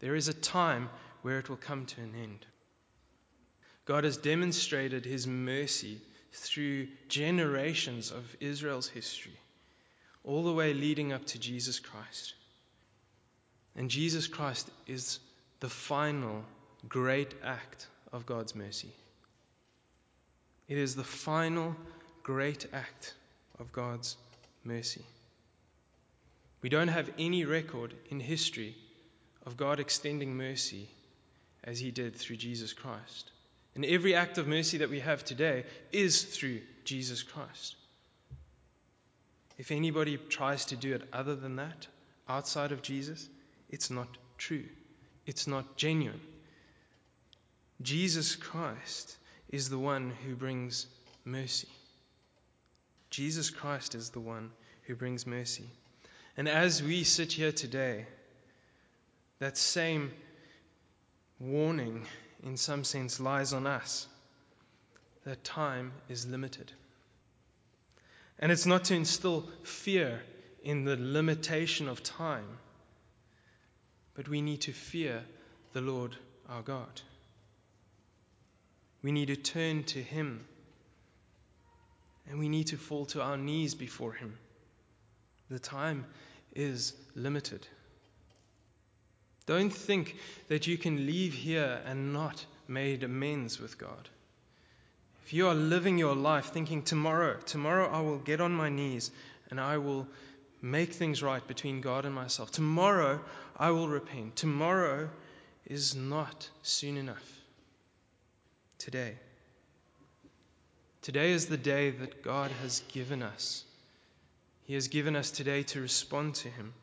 There 0.00 0.14
is 0.14 0.28
a 0.28 0.34
time 0.34 0.90
where 1.22 1.38
it 1.38 1.48
will 1.48 1.56
come 1.56 1.86
to 1.86 2.00
an 2.00 2.14
end. 2.14 2.46
God 3.84 4.04
has 4.04 4.16
demonstrated 4.16 5.04
his 5.04 5.26
mercy 5.26 6.00
through 6.32 6.88
generations 7.08 8.10
of 8.10 8.36
Israel's 8.40 8.88
history, 8.88 9.38
all 10.24 10.42
the 10.44 10.52
way 10.52 10.74
leading 10.74 11.12
up 11.12 11.24
to 11.26 11.38
Jesus 11.38 11.78
Christ. 11.78 12.34
And 13.76 13.90
Jesus 13.90 14.26
Christ 14.26 14.68
is 14.86 15.20
the 15.60 15.68
final 15.68 16.44
great 16.88 17.34
act 17.44 17.86
of 18.12 18.26
God's 18.26 18.54
mercy. 18.54 18.92
It 20.68 20.78
is 20.78 20.94
the 20.94 21.04
final 21.04 21.74
great 22.22 22.66
act 22.72 23.14
of 23.58 23.72
God's 23.72 24.16
mercy. 24.64 25.04
We 26.60 26.68
don't 26.68 26.88
have 26.88 27.10
any 27.18 27.44
record 27.44 27.94
in 28.10 28.20
history 28.20 28.76
of 29.46 29.56
God 29.56 29.80
extending 29.80 30.36
mercy 30.36 30.88
as 31.64 31.78
he 31.78 31.90
did 31.90 32.16
through 32.16 32.36
Jesus 32.36 32.72
Christ. 32.72 33.30
And 33.78 33.84
every 33.84 34.16
act 34.16 34.38
of 34.38 34.48
mercy 34.48 34.78
that 34.78 34.90
we 34.90 34.98
have 34.98 35.24
today 35.24 35.62
is 35.92 36.24
through 36.24 36.62
Jesus 36.82 37.22
Christ. 37.22 37.76
If 39.56 39.70
anybody 39.70 40.16
tries 40.16 40.64
to 40.66 40.76
do 40.76 40.96
it 40.96 41.08
other 41.12 41.36
than 41.36 41.54
that, 41.56 41.86
outside 42.28 42.72
of 42.72 42.82
Jesus, 42.82 43.28
it's 43.70 43.88
not 43.88 44.08
true. 44.36 44.64
It's 45.26 45.46
not 45.46 45.76
genuine. 45.76 46.20
Jesus 47.80 48.34
Christ 48.34 49.16
is 49.48 49.68
the 49.68 49.78
one 49.78 50.12
who 50.26 50.34
brings 50.34 50.88
mercy. 51.24 51.68
Jesus 53.10 53.48
Christ 53.48 53.94
is 53.94 54.10
the 54.10 54.18
one 54.18 54.50
who 54.88 54.96
brings 54.96 55.24
mercy. 55.24 55.70
And 56.36 56.48
as 56.48 56.82
we 56.82 57.04
sit 57.04 57.30
here 57.30 57.52
today, 57.52 58.06
that 59.38 59.56
same 59.56 60.10
warning, 61.38 62.04
in 62.42 62.56
some 62.56 62.84
sense, 62.84 63.20
lies 63.20 63.52
on 63.52 63.66
us 63.66 64.06
that 65.24 65.44
time 65.44 65.92
is 66.08 66.26
limited. 66.26 66.72
And 68.38 68.52
it's 68.52 68.66
not 68.66 68.84
to 68.84 68.94
instill 68.94 69.48
fear 69.64 70.22
in 70.62 70.84
the 70.84 70.96
limitation 70.96 71.88
of 71.88 72.02
time, 72.02 72.58
but 74.14 74.28
we 74.28 74.40
need 74.40 74.62
to 74.62 74.72
fear 74.72 75.24
the 75.72 75.80
Lord 75.80 76.16
our 76.48 76.62
God. 76.62 77.00
We 79.02 79.12
need 79.12 79.26
to 79.26 79.36
turn 79.36 79.84
to 79.84 80.02
Him. 80.02 80.44
And 82.28 82.38
we 82.38 82.48
need 82.48 82.68
to 82.68 82.76
fall 82.76 83.06
to 83.06 83.22
our 83.22 83.36
knees 83.36 83.74
before 83.74 84.12
Him. 84.12 84.36
The 85.50 85.58
time 85.58 86.04
is 86.54 86.92
limited. 87.14 87.66
Don't 89.48 89.70
think 89.70 90.14
that 90.48 90.66
you 90.66 90.76
can 90.76 91.06
leave 91.06 91.32
here 91.32 91.80
and 91.86 92.12
not 92.12 92.44
made 92.68 93.02
amends 93.02 93.58
with 93.58 93.78
God. 93.78 94.06
If 95.24 95.32
you 95.32 95.48
are 95.48 95.54
living 95.54 95.96
your 95.96 96.14
life 96.14 96.52
thinking, 96.52 96.82
tomorrow, 96.82 97.38
tomorrow 97.46 97.88
I 97.90 98.02
will 98.02 98.18
get 98.18 98.42
on 98.42 98.52
my 98.52 98.68
knees 98.68 99.10
and 99.48 99.58
I 99.58 99.78
will 99.78 100.06
make 100.60 100.92
things 100.92 101.22
right 101.22 101.46
between 101.48 101.80
God 101.80 102.04
and 102.04 102.14
myself. 102.14 102.50
Tomorrow 102.50 103.22
I 103.56 103.70
will 103.70 103.88
repent. 103.88 104.36
Tomorrow 104.36 105.08
is 105.64 105.96
not 105.96 106.50
soon 106.62 106.98
enough 106.98 107.40
today. 108.76 109.14
Today 111.00 111.30
is 111.30 111.46
the 111.46 111.56
day 111.56 111.88
that 111.88 112.22
God 112.22 112.50
has 112.60 112.82
given 112.92 113.22
us. 113.22 113.64
He 114.66 114.74
has 114.74 114.88
given 114.88 115.16
us 115.16 115.30
today 115.30 115.62
to 115.62 115.80
respond 115.80 116.34
to 116.34 116.50
Him. 116.50 116.74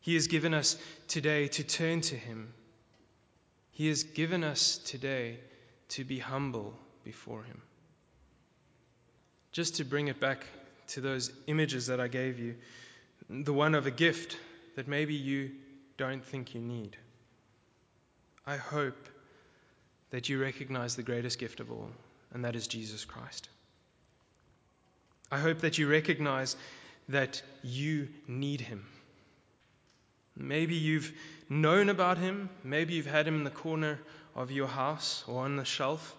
He 0.00 0.14
has 0.14 0.26
given 0.26 0.54
us 0.54 0.76
today 1.08 1.48
to 1.48 1.64
turn 1.64 2.00
to 2.02 2.16
Him. 2.16 2.52
He 3.72 3.88
has 3.88 4.04
given 4.04 4.44
us 4.44 4.78
today 4.78 5.38
to 5.90 6.04
be 6.04 6.18
humble 6.18 6.74
before 7.04 7.42
Him. 7.42 7.60
Just 9.52 9.76
to 9.76 9.84
bring 9.84 10.08
it 10.08 10.20
back 10.20 10.44
to 10.88 11.00
those 11.00 11.32
images 11.46 11.86
that 11.86 12.00
I 12.00 12.08
gave 12.08 12.38
you, 12.38 12.54
the 13.28 13.52
one 13.52 13.74
of 13.74 13.86
a 13.86 13.90
gift 13.90 14.36
that 14.76 14.88
maybe 14.88 15.14
you 15.14 15.50
don't 15.96 16.24
think 16.24 16.54
you 16.54 16.60
need. 16.60 16.96
I 18.46 18.56
hope 18.56 19.08
that 20.10 20.28
you 20.28 20.40
recognize 20.40 20.96
the 20.96 21.02
greatest 21.02 21.38
gift 21.38 21.60
of 21.60 21.70
all, 21.70 21.90
and 22.32 22.44
that 22.44 22.56
is 22.56 22.66
Jesus 22.66 23.04
Christ. 23.04 23.48
I 25.30 25.38
hope 25.38 25.58
that 25.60 25.76
you 25.76 25.90
recognize 25.90 26.56
that 27.08 27.42
you 27.62 28.08
need 28.26 28.60
him. 28.60 28.86
Maybe 30.38 30.76
you've 30.76 31.12
known 31.48 31.88
about 31.88 32.16
him, 32.16 32.48
maybe 32.62 32.94
you've 32.94 33.06
had 33.06 33.26
him 33.26 33.34
in 33.34 33.44
the 33.44 33.50
corner 33.50 33.98
of 34.34 34.50
your 34.50 34.68
house 34.68 35.24
or 35.26 35.44
on 35.44 35.56
the 35.56 35.64
shelf, 35.64 36.14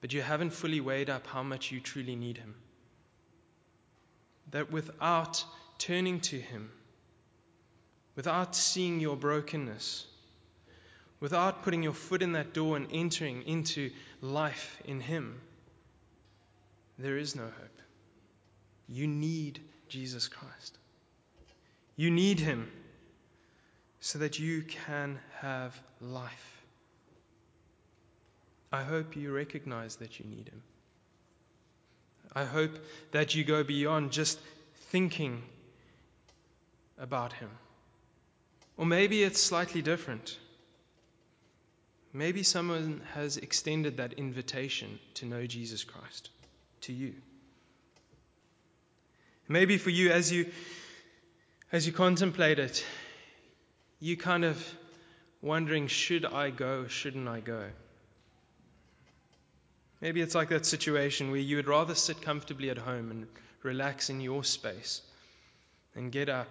but 0.00 0.12
you 0.12 0.22
haven't 0.22 0.50
fully 0.50 0.80
weighed 0.80 1.10
up 1.10 1.26
how 1.26 1.42
much 1.42 1.70
you 1.70 1.80
truly 1.80 2.16
need 2.16 2.38
him. 2.38 2.54
That 4.52 4.72
without 4.72 5.44
turning 5.78 6.20
to 6.20 6.40
him, 6.40 6.70
without 8.16 8.56
seeing 8.56 9.00
your 9.00 9.16
brokenness, 9.16 10.06
without 11.20 11.62
putting 11.62 11.82
your 11.82 11.92
foot 11.92 12.22
in 12.22 12.32
that 12.32 12.54
door 12.54 12.76
and 12.76 12.88
entering 12.92 13.42
into 13.42 13.90
life 14.20 14.80
in 14.84 15.00
Him, 15.00 15.40
there 16.98 17.18
is 17.18 17.36
no 17.36 17.44
hope. 17.44 17.82
You 18.88 19.06
need 19.06 19.60
Jesus 19.88 20.28
Christ. 20.28 20.76
You 22.00 22.10
need 22.10 22.40
Him 22.40 22.66
so 24.00 24.20
that 24.20 24.38
you 24.38 24.62
can 24.62 25.18
have 25.40 25.78
life. 26.00 26.62
I 28.72 28.82
hope 28.82 29.16
you 29.16 29.30
recognize 29.32 29.96
that 29.96 30.18
you 30.18 30.24
need 30.24 30.48
Him. 30.48 30.62
I 32.34 32.46
hope 32.46 32.70
that 33.10 33.34
you 33.34 33.44
go 33.44 33.64
beyond 33.64 34.12
just 34.12 34.40
thinking 34.88 35.42
about 36.98 37.34
Him. 37.34 37.50
Or 38.78 38.86
maybe 38.86 39.22
it's 39.22 39.42
slightly 39.42 39.82
different. 39.82 40.38
Maybe 42.14 42.44
someone 42.44 43.02
has 43.12 43.36
extended 43.36 43.98
that 43.98 44.14
invitation 44.14 44.98
to 45.16 45.26
know 45.26 45.44
Jesus 45.46 45.84
Christ 45.84 46.30
to 46.80 46.94
you. 46.94 47.12
Maybe 49.48 49.76
for 49.76 49.90
you, 49.90 50.12
as 50.12 50.32
you, 50.32 50.46
as 51.72 51.86
you 51.86 51.92
contemplate 51.92 52.58
it, 52.58 52.84
you 54.00 54.16
kind 54.16 54.44
of 54.44 54.74
wondering, 55.42 55.86
should 55.86 56.24
I 56.24 56.50
go, 56.50 56.86
shouldn't 56.88 57.28
I 57.28 57.40
go? 57.40 57.64
Maybe 60.00 60.20
it's 60.20 60.34
like 60.34 60.48
that 60.48 60.64
situation 60.64 61.30
where 61.30 61.40
you 61.40 61.56
would 61.56 61.68
rather 61.68 61.94
sit 61.94 62.22
comfortably 62.22 62.70
at 62.70 62.78
home 62.78 63.10
and 63.10 63.26
relax 63.62 64.08
in 64.10 64.20
your 64.20 64.42
space 64.44 65.02
and 65.94 66.10
get 66.10 66.28
up 66.28 66.48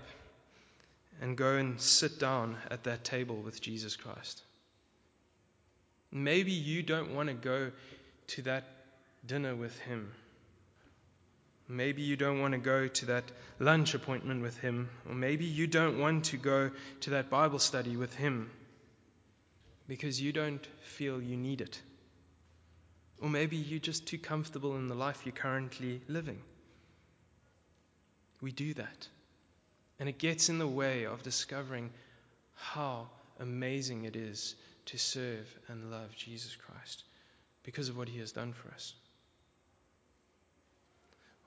and 1.22 1.36
go 1.36 1.56
and 1.56 1.82
sit 1.82 2.20
down 2.20 2.58
at 2.70 2.84
that 2.84 3.04
table 3.04 3.36
with 3.36 3.60
Jesus 3.60 3.96
Christ. 3.96 4.42
Maybe 6.12 6.52
you 6.52 6.84
don't 6.84 7.16
want 7.16 7.30
to 7.30 7.36
go 7.36 7.72
to 8.28 8.42
that 8.44 8.66
dinner 9.26 9.56
with 9.56 9.78
Him. 9.80 10.12
Maybe 11.72 12.02
you 12.02 12.16
don't 12.16 12.42
want 12.42 12.54
to 12.54 12.58
go 12.60 12.88
to 12.88 13.06
that 13.06 13.32
lunch 13.60 13.94
appointment 13.94 14.42
with 14.42 14.58
Him. 14.58 14.90
Or 15.08 15.14
maybe 15.14 15.46
you 15.46 15.68
don't 15.68 16.00
want 16.00 16.26
to 16.26 16.38
go 16.38 16.72
to 17.02 17.10
that 17.12 17.30
Bible 17.30 17.60
study 17.60 17.96
with 17.96 18.14
Him 18.16 18.50
because 19.88 20.20
you 20.20 20.34
don't 20.34 20.66
feel 20.82 21.22
you 21.22 21.38
need 21.38 21.62
it. 21.62 21.80
Or 23.22 23.30
maybe 23.30 23.56
you're 23.56 23.80
just 23.80 24.08
too 24.08 24.18
comfortable 24.18 24.76
in 24.78 24.88
the 24.88 24.96
life 24.96 25.22
you're 25.26 25.34
currently 25.34 26.02
living. 26.08 26.42
We 28.42 28.52
do 28.52 28.74
that. 28.74 29.08
And 30.00 30.10
it 30.10 30.18
gets 30.18 30.50
in 30.50 30.58
the 30.58 30.68
way 30.68 31.06
of 31.06 31.22
discovering 31.22 31.92
how 32.56 33.10
amazing 33.40 34.06
it 34.06 34.16
is 34.16 34.56
to 34.88 34.98
serve 34.98 35.48
and 35.68 35.92
love 35.92 36.16
Jesus 36.16 36.56
Christ 36.56 37.04
because 37.64 37.90
of 37.90 37.98
what 37.98 38.10
he 38.10 38.20
has 38.20 38.32
done 38.32 38.54
for 38.54 38.70
us. 38.70 38.94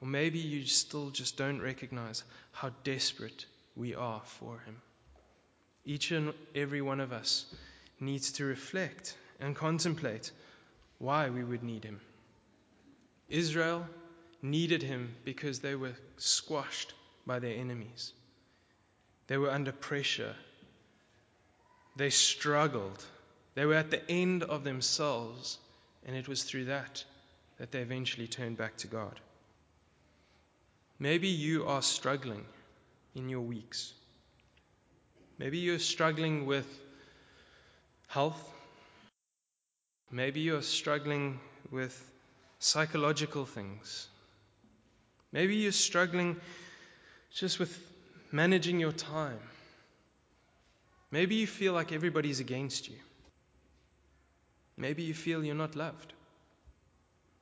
Or 0.03 0.09
maybe 0.09 0.41
you 0.41 0.67
still 0.67 1.11
just 1.11 1.37
don't 1.37 1.63
recognize 1.63 2.25
how 2.51 2.73
desperate 2.83 3.47
we 3.77 3.95
are 3.95 4.21
for 4.25 4.59
him. 4.59 4.83
Each 5.85 6.11
and 6.11 6.35
every 6.57 6.83
one 6.83 6.99
of 6.99 7.13
us 7.13 7.47
needs 8.01 8.33
to 8.33 8.45
reflect 8.45 9.17
and 9.39 9.55
contemplate 9.55 10.33
why 10.99 11.31
we 11.31 11.45
would 11.45 11.63
need 11.63 11.85
him. 11.85 12.01
Israel 13.29 13.87
needed 14.43 14.83
him 14.83 15.15
because 15.25 15.61
they 15.61 15.77
were 15.77 15.95
squashed 16.17 16.93
by 17.25 17.39
their 17.39 17.57
enemies. 17.57 18.13
They 19.29 19.39
were 19.39 19.51
under 19.51 19.71
pressure. 19.71 20.35
They 21.95 22.11
struggled. 22.11 23.05
They 23.55 23.67
were 23.67 23.75
at 23.75 23.93
the 23.93 24.11
end 24.11 24.43
of 24.43 24.65
themselves, 24.65 25.59
and 26.05 26.17
it 26.17 26.27
was 26.27 26.43
through 26.43 26.65
that 26.65 27.05
that 27.59 27.71
they 27.71 27.81
eventually 27.81 28.27
turned 28.27 28.57
back 28.57 28.77
to 28.79 28.89
God. 28.89 29.21
Maybe 31.03 31.27
you 31.27 31.67
are 31.67 31.83
struggling 31.83 32.45
in 33.17 33.29
your 33.29 33.41
weeks. 33.41 33.93
Maybe 35.37 35.59
you're 35.59 35.81
struggling 35.81 36.47
with 36.47 36.69
health. 38.07 38.41
Maybe 40.13 40.43
you're 40.43 40.63
struggling 40.63 41.41
with 41.73 41.93
psychological 42.61 43.47
things. 43.47 44.07
Maybe 45.33 45.57
you're 45.57 45.73
struggling 45.73 46.41
just 47.33 47.59
with 47.59 47.77
managing 48.31 48.79
your 48.79 48.93
time. 48.93 49.41
Maybe 51.11 51.35
you 51.35 51.49
feel 51.49 51.73
like 51.73 51.91
everybody's 51.91 52.39
against 52.39 52.89
you. 52.89 52.99
Maybe 54.77 55.03
you 55.03 55.15
feel 55.15 55.43
you're 55.43 55.63
not 55.67 55.75
loved. 55.75 56.13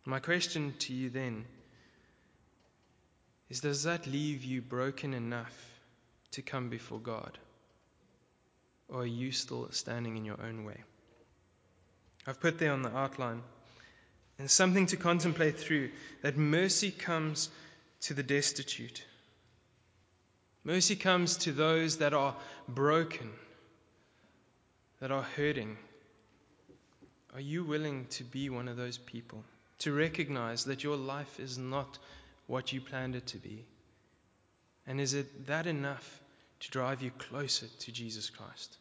My 0.07 0.19
question 0.19 0.73
to 0.79 0.95
you 0.95 1.11
then 1.11 1.45
is 3.51 3.61
Does 3.61 3.83
that 3.83 4.07
leave 4.07 4.45
you 4.45 4.63
broken 4.63 5.13
enough 5.13 5.55
to 6.33 6.43
come 6.43 6.71
before 6.71 7.01
God? 7.01 7.37
Or 8.89 9.03
are 9.03 9.07
you 9.07 9.33
still 9.33 9.69
standing 9.73 10.17
in 10.17 10.25
your 10.25 10.41
own 10.41 10.65
way? 10.65 10.83
I've 12.27 12.41
put 12.41 12.59
there 12.59 12.73
on 12.73 12.83
the 12.83 12.97
outline 12.97 13.43
and 14.39 14.51
something 14.51 14.87
to 14.87 14.97
contemplate 14.97 15.59
through 15.59 15.91
that 16.23 16.37
mercy 16.37 16.91
comes 16.91 17.51
to 18.03 18.15
the 18.15 18.23
destitute. 18.23 19.05
Mercy 20.65 20.97
comes 20.97 21.39
to 21.39 21.53
those 21.53 21.99
that 21.99 22.15
are 22.15 22.37
broken, 22.69 23.31
that 25.01 25.11
are 25.11 25.27
hurting. 25.37 25.77
Are 27.35 27.41
you 27.41 27.65
willing 27.65 28.07
to 28.11 28.25
be 28.25 28.49
one 28.49 28.69
of 28.69 28.77
those 28.77 28.99
people? 28.99 29.45
To 29.81 29.93
recognize 29.93 30.65
that 30.65 30.85
your 30.85 30.97
life 30.97 31.41
is 31.41 31.59
not 31.59 31.99
what 32.51 32.73
you 32.73 32.81
planned 32.81 33.15
it 33.15 33.29
to 33.29 33.39
be? 33.39 33.65
And 34.85 35.01
is 35.01 35.15
it 35.15 35.47
that 35.47 35.69
enough 35.69 36.21
to 36.59 36.71
drive 36.71 37.01
you 37.01 37.13
closer 37.13 37.67
to 37.79 37.93
Jesus 37.93 38.29
Christ? 38.29 38.77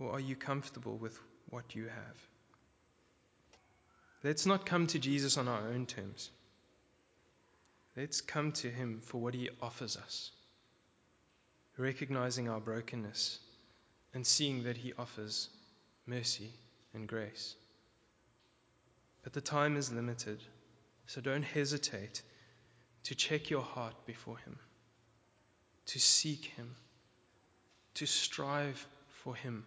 Or 0.00 0.10
are 0.10 0.20
you 0.20 0.34
comfortable 0.34 0.96
with 0.96 1.16
what 1.50 1.76
you 1.76 1.84
have? 1.84 2.18
Let's 4.24 4.44
not 4.44 4.66
come 4.66 4.88
to 4.88 4.98
Jesus 4.98 5.38
on 5.38 5.46
our 5.46 5.68
own 5.68 5.86
terms. 5.86 6.30
Let's 7.96 8.20
come 8.20 8.50
to 8.52 8.68
Him 8.68 9.02
for 9.04 9.18
what 9.18 9.34
He 9.34 9.48
offers 9.62 9.96
us, 9.96 10.32
recognizing 11.78 12.48
our 12.48 12.60
brokenness 12.60 13.38
and 14.14 14.26
seeing 14.26 14.64
that 14.64 14.76
He 14.76 14.92
offers 14.98 15.48
mercy 16.08 16.50
and 16.92 17.06
grace. 17.06 17.54
But 19.22 19.32
the 19.32 19.40
time 19.40 19.76
is 19.76 19.92
limited, 19.92 20.40
so 21.06 21.20
don't 21.20 21.44
hesitate 21.44 22.22
to 23.04 23.14
check 23.14 23.50
your 23.50 23.62
heart 23.62 23.94
before 24.06 24.38
Him, 24.38 24.58
to 25.86 26.00
seek 26.00 26.46
Him, 26.56 26.74
to 27.94 28.06
strive 28.06 28.86
for 29.22 29.34
Him, 29.34 29.64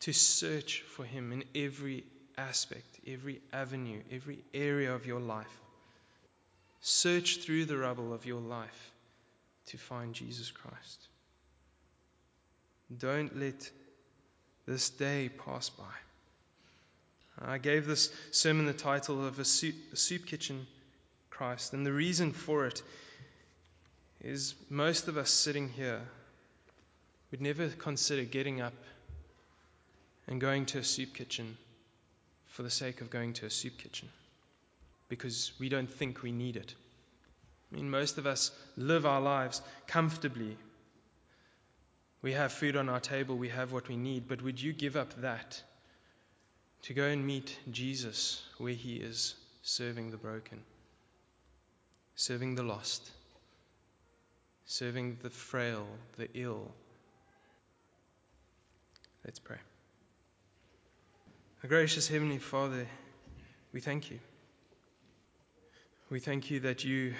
to 0.00 0.12
search 0.12 0.82
for 0.82 1.04
Him 1.04 1.32
in 1.32 1.44
every 1.54 2.04
aspect, 2.36 3.00
every 3.06 3.40
avenue, 3.52 4.00
every 4.10 4.44
area 4.52 4.94
of 4.94 5.06
your 5.06 5.20
life. 5.20 5.60
Search 6.80 7.38
through 7.38 7.64
the 7.66 7.76
rubble 7.76 8.12
of 8.12 8.26
your 8.26 8.40
life 8.40 8.92
to 9.66 9.78
find 9.78 10.14
Jesus 10.14 10.50
Christ. 10.50 11.08
Don't 12.98 13.38
let 13.38 13.70
this 14.66 14.90
day 14.90 15.28
pass 15.28 15.70
by. 15.70 15.84
I 17.44 17.58
gave 17.58 17.86
this 17.86 18.10
sermon 18.30 18.66
the 18.66 18.72
title 18.72 19.26
of 19.26 19.38
a 19.38 19.44
soup, 19.44 19.74
a 19.92 19.96
soup 19.96 20.26
kitchen 20.26 20.66
Christ, 21.30 21.72
and 21.72 21.84
the 21.84 21.92
reason 21.92 22.32
for 22.32 22.66
it 22.66 22.82
is 24.22 24.54
most 24.70 25.08
of 25.08 25.16
us 25.16 25.30
sitting 25.30 25.68
here 25.68 26.00
would 27.30 27.40
never 27.40 27.68
consider 27.68 28.22
getting 28.22 28.60
up 28.60 28.74
and 30.28 30.40
going 30.40 30.66
to 30.66 30.78
a 30.78 30.84
soup 30.84 31.14
kitchen 31.14 31.56
for 32.46 32.62
the 32.62 32.70
sake 32.70 33.00
of 33.00 33.10
going 33.10 33.32
to 33.32 33.46
a 33.46 33.50
soup 33.50 33.76
kitchen 33.78 34.08
because 35.08 35.52
we 35.58 35.68
don't 35.68 35.90
think 35.90 36.22
we 36.22 36.30
need 36.30 36.56
it. 36.56 36.74
I 37.72 37.76
mean, 37.76 37.90
most 37.90 38.18
of 38.18 38.26
us 38.26 38.50
live 38.76 39.06
our 39.06 39.20
lives 39.20 39.60
comfortably. 39.86 40.56
We 42.20 42.32
have 42.32 42.52
food 42.52 42.76
on 42.76 42.88
our 42.88 43.00
table, 43.00 43.36
we 43.36 43.48
have 43.48 43.72
what 43.72 43.88
we 43.88 43.96
need, 43.96 44.28
but 44.28 44.42
would 44.42 44.60
you 44.60 44.72
give 44.72 44.96
up 44.96 45.20
that 45.22 45.60
to 46.82 46.94
go 46.94 47.04
and 47.04 47.26
meet 47.26 47.56
Jesus 47.70 48.42
where 48.58 48.72
he 48.72 48.96
is 48.96 49.34
serving 49.62 50.10
the 50.10 50.16
broken, 50.16 50.60
serving 52.16 52.56
the 52.56 52.62
lost, 52.62 53.08
serving 54.66 55.18
the 55.22 55.30
frail, 55.30 55.86
the 56.18 56.28
ill? 56.34 56.72
Let's 59.24 59.38
pray. 59.38 59.58
Our 61.62 61.68
gracious 61.68 62.08
Heavenly 62.08 62.38
Father, 62.38 62.88
we 63.72 63.80
thank 63.80 64.10
you. 64.10 64.18
We 66.10 66.18
thank 66.18 66.50
you 66.50 66.60
that 66.60 66.84
you, 66.84 67.14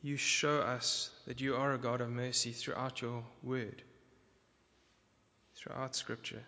you 0.00 0.16
show 0.16 0.60
us 0.60 1.10
that 1.26 1.42
you 1.42 1.56
are 1.56 1.74
a 1.74 1.78
God 1.78 2.00
of 2.00 2.08
mercy 2.08 2.52
throughout 2.52 3.02
your 3.02 3.22
word, 3.42 3.82
throughout 5.54 5.94
Scripture. 5.94 6.42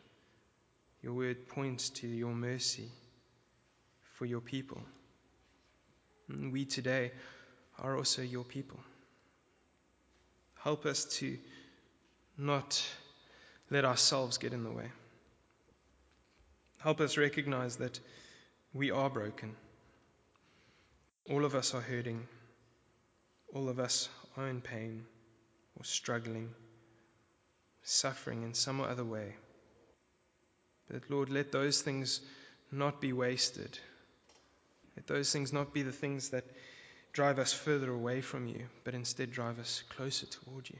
Your 1.04 1.12
word 1.12 1.48
points 1.48 1.90
to 2.00 2.08
your 2.08 2.32
mercy 2.32 2.88
for 4.14 4.26
your 4.26 4.40
people. 4.40 4.80
And 6.28 6.52
we 6.52 6.64
today 6.64 7.12
are 7.78 7.96
also 7.96 8.22
your 8.22 8.44
people. 8.44 8.80
Help 10.62 10.86
us 10.86 11.04
to 11.18 11.38
not 12.38 12.82
let 13.70 13.84
ourselves 13.84 14.38
get 14.38 14.52
in 14.52 14.64
the 14.64 14.72
way. 14.72 14.90
Help 16.78 17.00
us 17.00 17.16
recognize 17.16 17.76
that 17.76 18.00
we 18.72 18.90
are 18.90 19.10
broken 19.10 19.54
all 21.30 21.46
of 21.46 21.54
us 21.54 21.72
are 21.72 21.80
hurting. 21.80 22.26
All 23.54 23.70
of 23.70 23.78
us 23.78 24.10
are 24.36 24.48
in 24.48 24.60
pain 24.60 25.06
or 25.76 25.84
struggling, 25.84 26.50
suffering 27.82 28.42
in 28.42 28.52
some 28.52 28.80
other 28.82 29.04
way. 29.04 29.34
But 30.90 31.10
Lord, 31.10 31.30
let 31.30 31.52
those 31.52 31.80
things 31.80 32.20
not 32.70 33.00
be 33.00 33.12
wasted. 33.12 33.78
Let 34.96 35.06
those 35.06 35.32
things 35.32 35.52
not 35.52 35.72
be 35.72 35.82
the 35.82 35.92
things 35.92 36.30
that 36.30 36.44
drive 37.12 37.38
us 37.38 37.52
further 37.52 37.90
away 37.90 38.20
from 38.20 38.46
you, 38.46 38.66
but 38.84 38.94
instead 38.94 39.30
drive 39.30 39.58
us 39.58 39.82
closer 39.90 40.26
toward 40.26 40.68
you. 40.68 40.78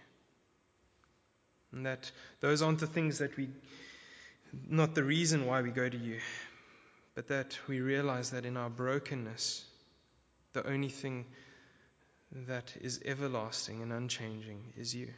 And 1.72 1.86
that 1.86 2.10
those 2.40 2.62
aren't 2.62 2.80
the 2.80 2.86
things 2.86 3.18
that 3.18 3.36
we, 3.36 3.48
not 4.68 4.94
the 4.94 5.04
reason 5.04 5.46
why 5.46 5.62
we 5.62 5.70
go 5.70 5.88
to 5.88 5.96
you, 5.96 6.18
but 7.14 7.28
that 7.28 7.58
we 7.68 7.80
realize 7.80 8.30
that 8.30 8.44
in 8.44 8.56
our 8.56 8.70
brokenness, 8.70 9.64
the 10.52 10.66
only 10.66 10.88
thing 10.88 11.24
that 12.46 12.72
is 12.80 13.00
everlasting 13.04 13.82
and 13.82 13.92
unchanging 13.92 14.72
is 14.76 14.94
you. 14.94 15.08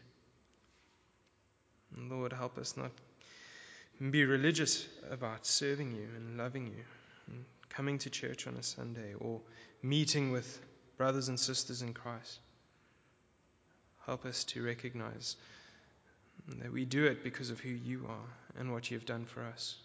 And 1.94 2.10
Lord, 2.10 2.32
help 2.32 2.58
us 2.58 2.76
not 2.76 2.92
be 4.10 4.24
religious 4.24 4.86
about 5.10 5.46
serving 5.46 5.92
you 5.92 6.08
and 6.16 6.38
loving 6.38 6.66
you, 6.66 6.84
and 7.28 7.44
coming 7.70 7.98
to 7.98 8.10
church 8.10 8.46
on 8.46 8.54
a 8.54 8.62
Sunday 8.62 9.14
or 9.18 9.40
meeting 9.82 10.32
with 10.32 10.60
brothers 10.96 11.28
and 11.28 11.38
sisters 11.38 11.82
in 11.82 11.94
Christ. 11.94 12.38
Help 14.04 14.24
us 14.24 14.44
to 14.44 14.64
recognize 14.64 15.36
that 16.60 16.72
we 16.72 16.84
do 16.84 17.06
it 17.06 17.24
because 17.24 17.50
of 17.50 17.60
who 17.60 17.70
you 17.70 18.06
are 18.08 18.60
and 18.60 18.72
what 18.72 18.90
you've 18.90 19.06
done 19.06 19.24
for 19.24 19.42
us. 19.42 19.76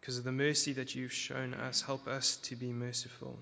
Because 0.00 0.18
of 0.18 0.24
the 0.24 0.32
mercy 0.32 0.74
that 0.74 0.94
you've 0.94 1.12
shown 1.12 1.54
us, 1.54 1.82
help 1.82 2.08
us 2.08 2.36
to 2.44 2.56
be 2.56 2.72
merciful. 2.72 3.38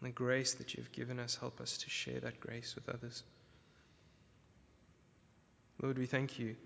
And 0.00 0.10
the 0.10 0.14
grace 0.14 0.54
that 0.54 0.74
you've 0.74 0.92
given 0.92 1.18
us, 1.18 1.36
help 1.36 1.60
us 1.60 1.78
to 1.78 1.90
share 1.90 2.20
that 2.20 2.40
grace 2.40 2.74
with 2.74 2.88
others. 2.88 3.22
Lord, 5.82 5.98
we 5.98 6.06
thank 6.06 6.38
you 6.38 6.56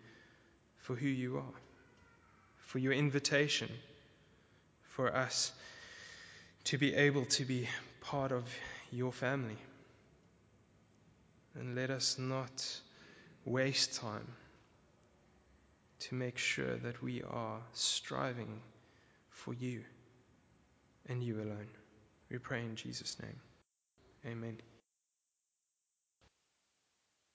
for 0.79 0.95
who 0.95 1.09
you 1.09 1.39
are, 1.39 1.61
for 2.69 2.79
your 2.79 2.93
invitation 2.93 3.71
for 4.83 5.15
us 5.17 5.51
to 6.65 6.77
be 6.77 6.95
able 6.95 7.25
to 7.25 7.47
be 7.47 7.67
part 8.03 8.31
of 8.31 8.45
your 8.93 9.11
family. 9.11 9.57
And 11.55 11.75
let 11.75 11.89
us 11.89 12.19
not 12.19 12.81
waste 13.47 13.95
time 13.95 14.29
to 16.01 16.15
make 16.15 16.37
sure 16.37 16.77
that 16.77 17.03
we 17.03 17.23
are 17.23 17.61
striving 17.73 18.61
for 19.31 19.55
you 19.55 19.83
and 21.09 21.23
you 21.23 21.37
alone. 21.37 21.71
We 22.31 22.37
pray 22.37 22.61
in 22.61 22.77
Jesus' 22.77 23.17
name. 23.23 23.41
Amen. 24.27 24.59